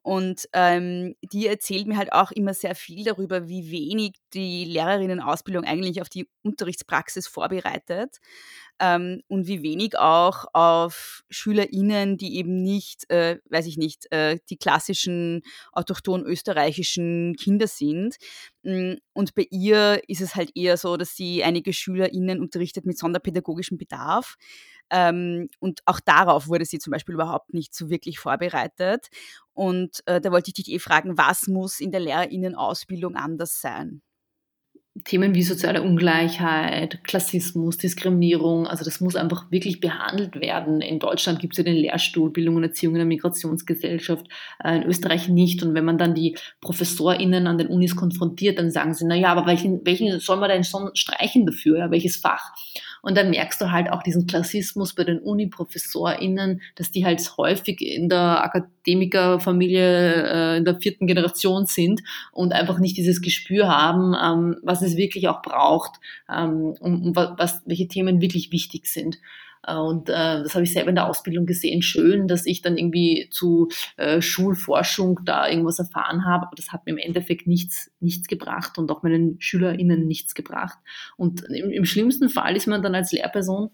[0.02, 5.64] Und ähm, die erzählt mir halt auch immer sehr viel darüber, wie wenig die Lehrerinnenausbildung
[5.64, 8.18] eigentlich auf die Unterrichtspraxis vorbereitet
[8.80, 14.38] ähm, und wie wenig auch auf SchülerInnen, die eben nicht, äh, weiß ich nicht, äh,
[14.50, 15.42] die klassischen
[15.72, 18.16] autochton österreichischen Kinder sind.
[18.62, 22.98] Mm, und bei ihr ist es halt eher so, dass sie einige SchülerInnen unterrichtet mit
[22.98, 24.36] sonderpädagogischem Bedarf.
[24.90, 29.08] Ähm, und auch darauf wurde sie zum Beispiel überhaupt nicht so wirklich vorbereitet.
[29.52, 34.02] Und äh, da wollte ich dich eh fragen, was muss in der LehrerInnenausbildung anders sein?
[35.04, 40.80] Themen wie soziale Ungleichheit, Klassismus, Diskriminierung, also das muss einfach wirklich behandelt werden.
[40.80, 44.26] In Deutschland gibt es ja den Lehrstuhl Bildung und Erziehung in der Migrationsgesellschaft,
[44.62, 45.62] äh, in Österreich nicht.
[45.62, 49.28] Und wenn man dann die ProfessorInnen an den Unis konfrontiert, dann sagen sie, na ja,
[49.28, 52.52] aber welchen, welchen soll man denn schon streichen dafür, ja, welches Fach?
[53.02, 57.80] Und dann merkst du halt auch diesen Klassismus bei den Uni-ProfessorInnen, dass die halt häufig
[57.80, 64.14] in der Akademikerfamilie äh, in der vierten Generation sind und einfach nicht dieses Gespür haben,
[64.14, 69.18] ähm, was es wirklich auch braucht, ähm, um, um was, welche Themen wirklich wichtig sind.
[69.66, 71.82] Äh, und äh, das habe ich selber in der Ausbildung gesehen.
[71.82, 76.86] Schön, dass ich dann irgendwie zu äh, Schulforschung da irgendwas erfahren habe, aber das hat
[76.86, 80.78] mir im Endeffekt nichts, nichts gebracht und auch meinen SchülerInnen nichts gebracht.
[81.16, 83.70] Und im, im schlimmsten Fall ist man dann als Lehrperson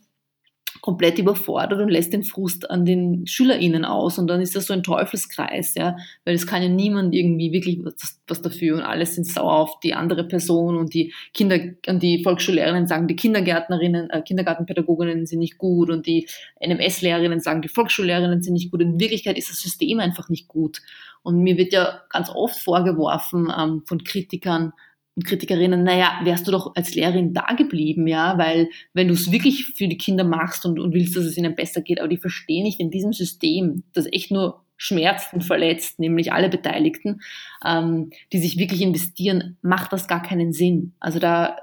[0.84, 4.74] komplett überfordert und lässt den Frust an den SchülerInnen aus und dann ist das so
[4.74, 9.06] ein Teufelskreis, ja, weil es kann ja niemand irgendwie wirklich was, was dafür und alle
[9.06, 14.10] sind sauer auf die andere Person und die Kinder und die Volksschullehrerinnen sagen, die Kindergärtnerinnen,
[14.10, 16.28] äh, Kindergartenpädagoginnen sind nicht gut und die
[16.60, 18.82] NMS-Lehrerinnen sagen, die Volksschullehrerinnen sind nicht gut.
[18.82, 20.82] In Wirklichkeit ist das System einfach nicht gut.
[21.22, 24.74] Und mir wird ja ganz oft vorgeworfen ähm, von Kritikern,
[25.22, 29.66] Kritikerinnen, naja, wärst du doch als Lehrerin da geblieben, ja, weil wenn du es wirklich
[29.76, 32.64] für die Kinder machst und, und willst, dass es ihnen besser geht, aber die verstehen
[32.64, 37.20] nicht in diesem System, das echt nur schmerzt und verletzt, nämlich alle Beteiligten,
[37.64, 40.94] ähm, die sich wirklich investieren, macht das gar keinen Sinn.
[40.98, 41.56] Also da,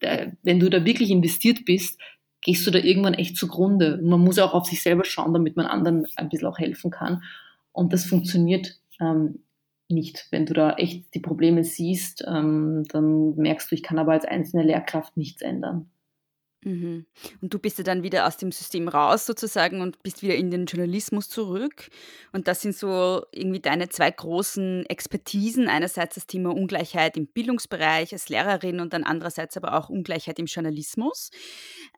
[0.00, 2.00] da, wenn du da wirklich investiert bist,
[2.42, 4.00] gehst du da irgendwann echt zugrunde.
[4.02, 7.22] Man muss auch auf sich selber schauen, damit man anderen ein bisschen auch helfen kann.
[7.72, 9.40] Und das funktioniert ähm,
[9.88, 10.26] nicht.
[10.30, 14.24] Wenn du da echt die Probleme siehst, ähm, dann merkst du, ich kann aber als
[14.24, 15.90] einzelne Lehrkraft nichts ändern.
[16.66, 17.06] Mhm.
[17.40, 20.50] Und du bist ja dann wieder aus dem System raus sozusagen und bist wieder in
[20.50, 21.90] den Journalismus zurück.
[22.32, 25.68] Und das sind so irgendwie deine zwei großen Expertisen.
[25.68, 30.46] Einerseits das Thema Ungleichheit im Bildungsbereich als Lehrerin und dann andererseits aber auch Ungleichheit im
[30.46, 31.30] Journalismus.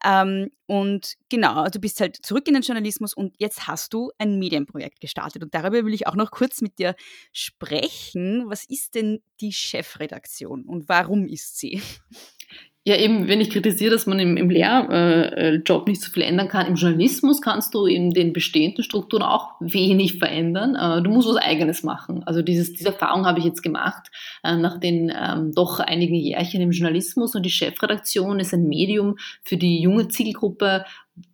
[0.05, 4.39] Ähm, und genau, du bist halt zurück in den Journalismus und jetzt hast du ein
[4.39, 5.43] Medienprojekt gestartet.
[5.43, 6.95] Und darüber will ich auch noch kurz mit dir
[7.33, 8.45] sprechen.
[8.51, 11.81] Was ist denn die Chefredaktion und warum ist sie?
[12.89, 16.66] Ja, eben, wenn ich kritisiere, dass man im, im Lehrjob nicht so viel ändern kann,
[16.66, 20.74] im Journalismus kannst du in den bestehenden Strukturen auch wenig verändern.
[20.74, 22.22] Äh, du musst was Eigenes machen.
[22.24, 24.11] Also dieses, diese Erfahrung habe ich jetzt gemacht
[24.43, 29.18] äh, nach den ähm, doch einigen Jährchen im Journalismus und die Chefredaktion ist ein Medium
[29.43, 30.86] für die junge Zielgruppe,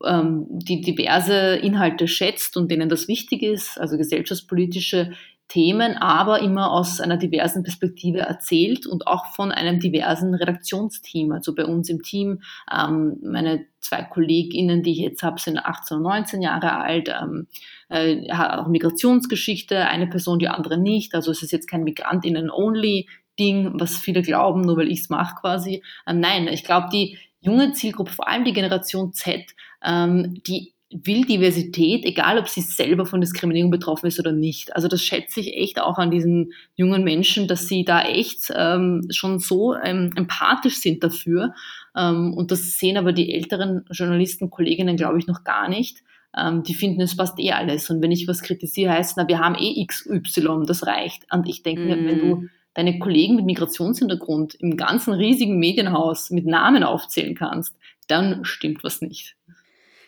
[0.05, 5.13] ähm, die diverse Inhalte schätzt und denen das wichtig ist, also gesellschaftspolitische
[5.49, 11.33] Themen, aber immer aus einer diversen Perspektive erzählt und auch von einem diversen Redaktionsteam.
[11.33, 12.41] Also bei uns im Team,
[12.73, 17.47] ähm, meine zwei KollegInnen, die ich jetzt habe, sind 18 und 19 Jahre alt, ähm,
[17.89, 21.15] äh, auch Migrationsgeschichte, eine Person, die andere nicht.
[21.15, 25.37] Also es ist jetzt kein MigrantInnen-only Ding, was viele glauben, nur weil ich es mache
[25.41, 25.83] quasi.
[26.07, 31.25] Ähm, nein, ich glaube, die junge Zielgruppe, vor allem die Generation Z, ähm, die will
[31.25, 34.75] Diversität, egal ob sie selber von Diskriminierung betroffen ist oder nicht.
[34.77, 39.03] Also das schätze ich echt auch an diesen jungen Menschen, dass sie da echt ähm,
[39.11, 41.55] schon so ähm, empathisch sind dafür.
[41.97, 45.99] Ähm, und das sehen aber die älteren Journalisten, Kolleginnen, glaube ich, noch gar nicht.
[46.37, 47.91] Ähm, die finden, es passt eh alles.
[47.91, 51.25] Und wenn ich was kritisiere, heißt, na, wir haben eh XY, das reicht.
[51.33, 52.07] Und ich denke mir, mm.
[52.07, 52.51] wenn du mhm.
[52.75, 57.77] deine Kollegen mit Migrationshintergrund im ganzen riesigen Medienhaus mit Namen aufzählen kannst,
[58.07, 59.37] dann stimmt was nicht.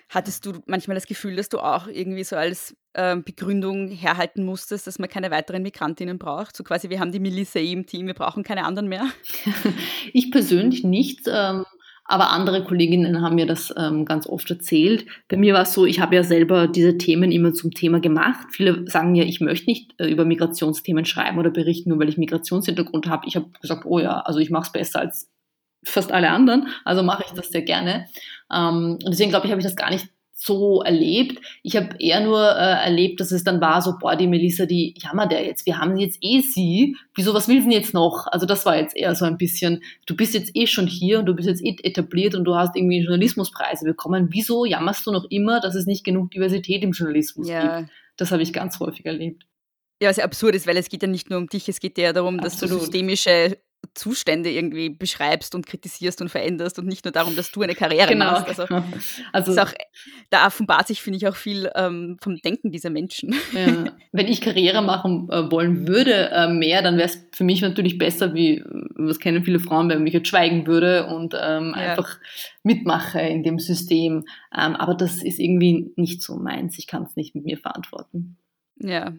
[0.09, 4.87] Hattest du manchmal das Gefühl, dass du auch irgendwie so als ähm, Begründung herhalten musstest,
[4.87, 6.57] dass man keine weiteren Migrantinnen braucht?
[6.57, 9.07] So quasi, wir haben die Melissa im Team, wir brauchen keine anderen mehr?
[10.13, 11.23] ich persönlich nicht.
[11.27, 11.65] Ähm,
[12.09, 15.07] aber andere Kolleginnen haben mir das ähm, ganz oft erzählt.
[15.29, 18.47] Bei mir war es so, ich habe ja selber diese Themen immer zum Thema gemacht.
[18.53, 22.17] Viele sagen ja, ich möchte nicht äh, über Migrationsthemen schreiben oder berichten, nur weil ich
[22.17, 23.27] Migrationshintergrund habe.
[23.27, 25.29] Ich habe gesagt, oh ja, also ich mache es besser als
[25.85, 28.07] fast alle anderen, also mache ich das sehr gerne.
[28.53, 31.41] Ähm, und deswegen glaube ich, habe ich das gar nicht so erlebt.
[31.63, 34.95] Ich habe eher nur äh, erlebt, dass es dann war so, boah, die Melissa, die
[34.99, 38.27] jammert der jetzt, wir haben jetzt eh sie, wieso, was will sie denn jetzt noch?
[38.27, 41.27] Also das war jetzt eher so ein bisschen, du bist jetzt eh schon hier und
[41.27, 45.25] du bist jetzt eh etabliert und du hast irgendwie Journalismuspreise bekommen, wieso jammerst du noch
[45.31, 47.81] immer, dass es nicht genug Diversität im Journalismus ja.
[47.81, 47.91] gibt?
[48.19, 49.47] Das habe ich ganz häufig erlebt.
[50.03, 51.97] Ja, was ja absurd ist, weil es geht ja nicht nur um dich, es geht
[51.97, 52.75] ja darum, dass Absolut.
[52.75, 53.57] du systemische
[53.97, 58.09] Zustände irgendwie beschreibst und kritisierst und veränderst und nicht nur darum, dass du eine Karriere
[58.09, 58.33] genau.
[58.33, 58.61] machst.
[58.61, 58.83] Also,
[59.33, 59.73] also auch,
[60.31, 63.35] da offenbart sich, finde ich, auch viel ähm, vom Denken dieser Menschen.
[63.53, 63.87] Ja.
[64.13, 67.99] Wenn ich Karriere machen äh, wollen würde, äh, mehr, dann wäre es für mich natürlich
[67.99, 68.63] besser, wie,
[68.95, 71.91] was kennen viele Frauen, wenn ich jetzt schweigen würde und ähm, ja.
[71.91, 72.19] einfach
[72.63, 74.27] mitmache in dem System.
[74.55, 76.79] Ähm, aber das ist irgendwie nicht so meins.
[76.79, 78.37] Ich kann es nicht mit mir verantworten.
[78.79, 79.13] Ja.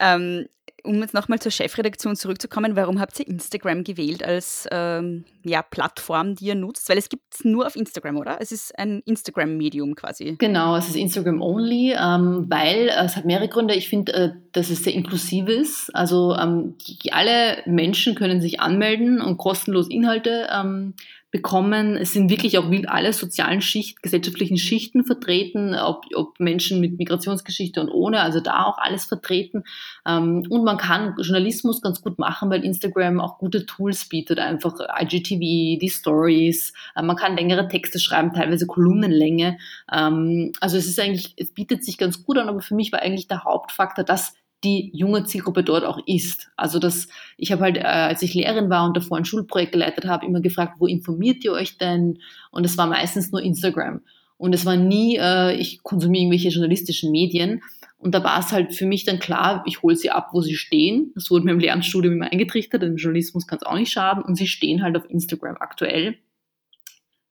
[0.00, 0.46] Ähm,
[0.84, 6.34] um jetzt nochmal zur Chefredaktion zurückzukommen, warum habt ihr Instagram gewählt als ähm, ja, Plattform,
[6.34, 6.88] die ihr nutzt?
[6.88, 8.38] Weil es gibt es nur auf Instagram, oder?
[8.40, 10.36] Es ist ein Instagram-Medium quasi.
[10.38, 13.74] Genau, es ist Instagram-only, ähm, weil äh, es hat mehrere Gründe.
[13.74, 15.94] Ich finde, äh, dass es sehr inklusiv ist.
[15.94, 20.94] Also ähm, die, alle Menschen können sich anmelden und kostenlos Inhalte ähm,
[21.30, 21.96] bekommen.
[21.96, 27.80] Es sind wirklich auch alle sozialen Schichten, gesellschaftlichen Schichten vertreten, ob, ob Menschen mit Migrationsgeschichte
[27.80, 29.64] und ohne, also da auch alles vertreten.
[30.06, 34.74] Ähm, und man kann Journalismus ganz gut machen, weil Instagram auch gute Tools bietet, einfach
[35.00, 36.72] IGTV, die Stories.
[36.96, 39.58] Äh, man kann längere Texte schreiben, teilweise Kolumnenlänge.
[39.92, 43.02] Ähm, also es ist eigentlich, es bietet sich ganz gut an, aber für mich war
[43.02, 44.34] eigentlich der Hauptfaktor, dass
[44.64, 46.50] die junge Zielgruppe dort auch ist.
[46.56, 50.04] Also das, ich habe halt, äh, als ich Lehrerin war und davor ein Schulprojekt geleitet
[50.06, 52.18] habe, immer gefragt, wo informiert ihr euch denn?
[52.50, 54.02] Und es war meistens nur Instagram.
[54.36, 57.62] Und es war nie, äh, ich konsumiere irgendwelche journalistischen Medien.
[57.98, 60.56] Und da war es halt für mich dann klar, ich hole sie ab, wo sie
[60.56, 61.12] stehen.
[61.14, 64.22] Das wurde mir im Lehramtsstudium immer eingetrichtert, im Journalismus kann es auch nicht schaden.
[64.22, 66.16] Und sie stehen halt auf Instagram aktuell.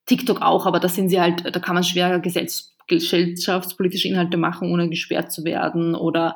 [0.06, 4.90] TikTok auch, aber da sind sie halt, da kann man schwer gesellschaftspolitische Inhalte machen, ohne
[4.90, 6.36] gesperrt zu werden oder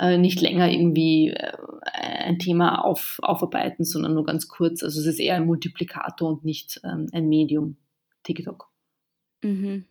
[0.00, 1.52] äh, nicht länger irgendwie äh,
[1.92, 4.82] ein Thema auf, aufarbeiten, sondern nur ganz kurz.
[4.82, 7.76] Also es ist eher ein Multiplikator und nicht ähm, ein Medium,
[8.22, 8.70] TikTok.
[9.42, 9.84] Mhm.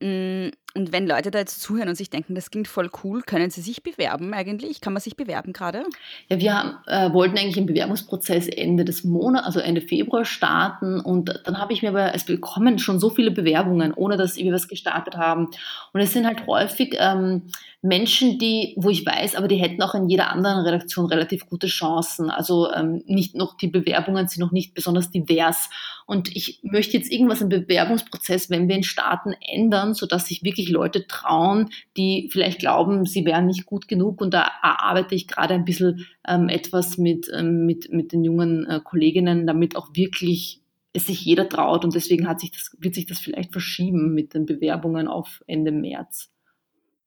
[0.00, 3.50] Mm, und wenn Leute da jetzt zuhören und sich denken, das klingt voll cool, können
[3.50, 4.80] sie sich bewerben eigentlich?
[4.80, 5.84] Kann man sich bewerben gerade?
[6.28, 10.98] Ja, wir haben, äh, wollten eigentlich den Bewerbungsprozess Ende des Monats, also Ende Februar starten
[10.98, 14.52] und dann habe ich mir aber, es bekommen schon so viele Bewerbungen, ohne dass wir
[14.52, 15.48] was gestartet haben.
[15.92, 17.42] Und es sind halt häufig ähm,
[17.84, 21.66] Menschen, die, wo ich weiß, aber die hätten auch in jeder anderen Redaktion relativ gute
[21.66, 22.30] Chancen.
[22.30, 25.68] Also ähm, nicht noch, die Bewerbungen sind noch nicht besonders divers.
[26.06, 30.63] Und ich möchte jetzt irgendwas im Bewerbungsprozess, wenn wir ihn starten, ändern, sodass sich wirklich
[30.68, 34.20] Leute trauen, die vielleicht glauben, sie wären nicht gut genug.
[34.20, 38.66] Und da arbeite ich gerade ein bisschen ähm, etwas mit, ähm, mit, mit den jungen
[38.66, 40.62] äh, Kolleginnen, damit auch wirklich
[40.92, 41.84] es sich jeder traut.
[41.84, 45.72] Und deswegen hat sich das, wird sich das vielleicht verschieben mit den Bewerbungen auf Ende
[45.72, 46.30] März.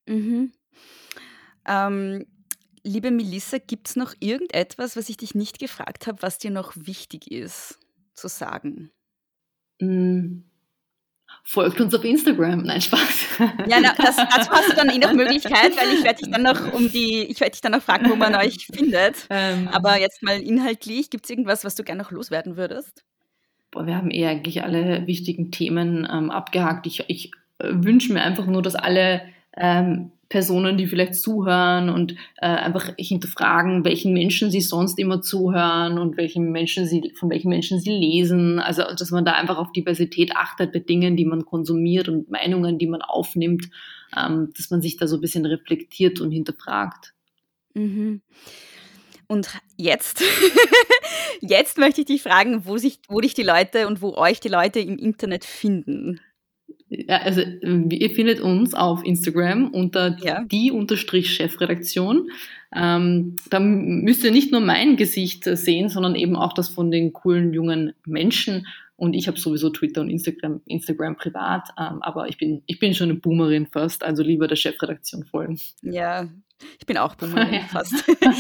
[0.08, 0.52] Mhm.
[1.68, 2.26] Ähm,
[2.84, 6.74] liebe Melissa, gibt es noch irgendetwas, was ich dich nicht gefragt habe, was dir noch
[6.76, 7.80] wichtig ist?
[8.18, 8.92] zu sagen?
[9.80, 10.42] Mm.
[11.44, 12.64] Folgt uns auf Instagram.
[12.64, 13.40] Nein, Spaß.
[13.68, 16.44] Ja, na, das, dazu hast du dann eh noch Möglichkeit, weil ich werde dich dann
[16.44, 19.28] noch um die, ich werde dich dann noch fragen, wo man euch findet.
[19.30, 23.06] Ähm, Aber jetzt mal inhaltlich, gibt es irgendwas, was du gerne noch loswerden würdest?
[23.72, 26.86] Boah, wir haben eh eigentlich alle wichtigen Themen ähm, abgehakt.
[26.86, 29.22] Ich, ich äh, wünsche mir einfach nur, dass alle
[29.56, 35.98] ähm, Personen, die vielleicht zuhören und äh, einfach hinterfragen, welchen Menschen sie sonst immer zuhören
[35.98, 38.60] und welchen Menschen sie, von welchen Menschen sie lesen.
[38.60, 42.78] Also, dass man da einfach auf Diversität achtet bei Dingen, die man konsumiert und Meinungen,
[42.78, 43.70] die man aufnimmt,
[44.18, 47.14] ähm, dass man sich da so ein bisschen reflektiert und hinterfragt.
[47.74, 48.22] Mhm.
[49.28, 50.24] Und jetzt,
[51.42, 54.48] jetzt möchte ich dich fragen, wo, sich, wo dich die Leute und wo euch die
[54.48, 56.22] Leute im Internet finden.
[56.90, 60.44] Ja, also ihr findet uns auf Instagram unter ja.
[60.46, 62.30] die unterstrich Chefredaktion.
[62.74, 67.14] Ähm, da müsst ihr nicht nur mein Gesicht sehen, sondern eben auch das von den
[67.14, 68.68] coolen jungen Menschen.
[68.96, 72.96] Und ich habe sowieso Twitter und Instagram, Instagram privat, ähm, aber ich bin, ich bin
[72.96, 75.60] schon eine Boomerin fast, also lieber der Chefredaktion folgen.
[75.84, 76.28] Ja,
[76.80, 77.60] ich bin auch Boomerin ja.
[77.62, 77.94] fast.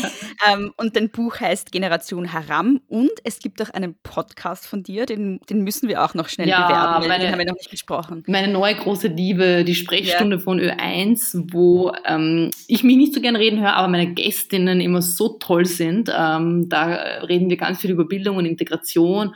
[0.51, 5.05] ähm, und dein Buch heißt Generation Haram und es gibt auch einen Podcast von dir,
[5.05, 7.71] den, den müssen wir auch noch schnell ja, bewerben, meine, den haben wir noch nicht
[7.71, 8.23] gesprochen.
[8.27, 10.41] Meine neue große Liebe, die Sprechstunde ja.
[10.41, 15.01] von Ö1, wo ähm, ich mich nicht so gern reden höre, aber meine Gästinnen immer
[15.01, 16.11] so toll sind.
[16.15, 16.85] Ähm, da
[17.27, 19.35] reden wir ganz viel über Bildung und Integration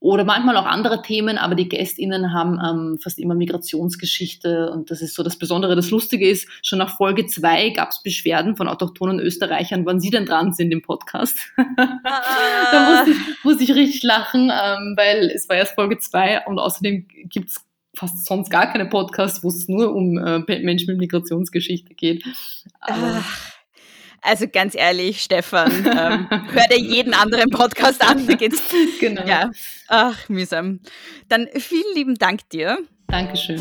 [0.00, 5.02] oder manchmal auch andere Themen, aber die GästInnen haben ähm, fast immer Migrationsgeschichte und das
[5.02, 5.74] ist so das Besondere.
[5.74, 10.10] Das Lustige ist, schon nach Folge zwei gab es Beschwerden von autochthonen Österreichern, wann sie
[10.10, 11.38] denn dran sind im Podcast.
[12.70, 16.58] Da musste ich, musste ich richtig lachen, ähm, weil es war erst Folge zwei und
[16.58, 21.94] außerdem gibt's fast sonst gar keine Podcasts, wo es nur um äh, Menschen mit Migrationsgeschichte
[21.94, 22.24] geht.
[22.80, 23.24] Aber,
[24.22, 28.26] also ganz ehrlich, Stefan, ähm, hör dir jeden anderen Podcast an.
[28.26, 28.62] Da geht's.
[29.00, 29.24] Genau.
[29.26, 29.50] Ja.
[29.88, 30.80] Ach, mühsam.
[31.28, 32.78] Dann vielen lieben Dank dir.
[33.08, 33.60] Dankeschön.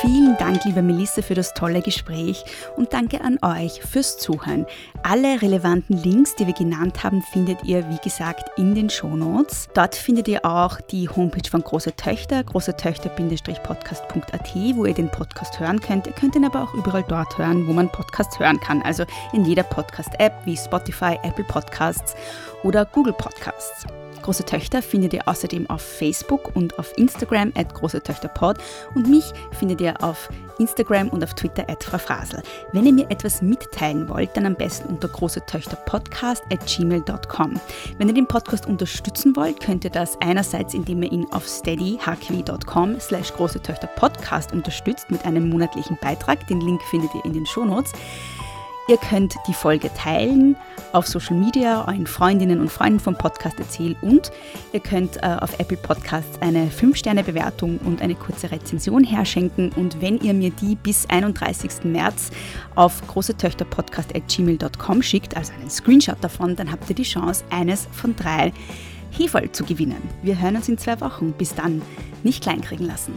[0.00, 2.44] Vielen Dank, liebe Melissa, für das tolle Gespräch
[2.76, 4.64] und danke an euch fürs Zuhören.
[5.02, 9.68] Alle relevanten Links, die wir genannt haben, findet ihr, wie gesagt, in den Shownotes.
[9.74, 15.80] Dort findet ihr auch die Homepage von Große Töchter, großetöchter-podcast.at, wo ihr den Podcast hören
[15.80, 16.06] könnt.
[16.06, 19.44] Ihr könnt ihn aber auch überall dort hören, wo man Podcasts hören kann, also in
[19.44, 22.14] jeder Podcast-App wie Spotify, Apple Podcasts
[22.62, 23.84] oder Google Podcasts.
[24.28, 28.58] Große Töchter findet ihr außerdem auf Facebook und auf Instagram at Große Töchter Pod
[28.94, 32.42] und mich findet ihr auf Instagram und auf Twitter at Frau Frasel.
[32.74, 37.58] Wenn ihr mir etwas mitteilen wollt, dann am besten unter große Töchter Podcast at gmail.com.
[37.96, 43.00] Wenn ihr den Podcast unterstützen wollt, könnt ihr das einerseits, indem ihr ihn auf steadyhq.com
[43.00, 46.46] slash große Töchter Podcast unterstützt mit einem monatlichen Beitrag.
[46.48, 47.92] Den Link findet ihr in den Shownotes.
[48.88, 50.56] Ihr könnt die Folge teilen
[50.92, 54.30] auf Social Media, euren Freundinnen und Freunden vom Podcast erzählen und
[54.72, 59.72] ihr könnt äh, auf Apple Podcasts eine 5-Sterne-Bewertung und eine kurze Rezension herschenken.
[59.76, 61.84] Und wenn ihr mir die bis 31.
[61.84, 62.30] März
[62.76, 68.54] auf großetöchterpodcast.gmail.com schickt, also einen Screenshot davon, dann habt ihr die Chance, eines von drei
[69.10, 70.00] Heferl zu gewinnen.
[70.22, 71.32] Wir hören uns in zwei Wochen.
[71.32, 71.82] Bis dann,
[72.22, 73.12] nicht kleinkriegen lassen.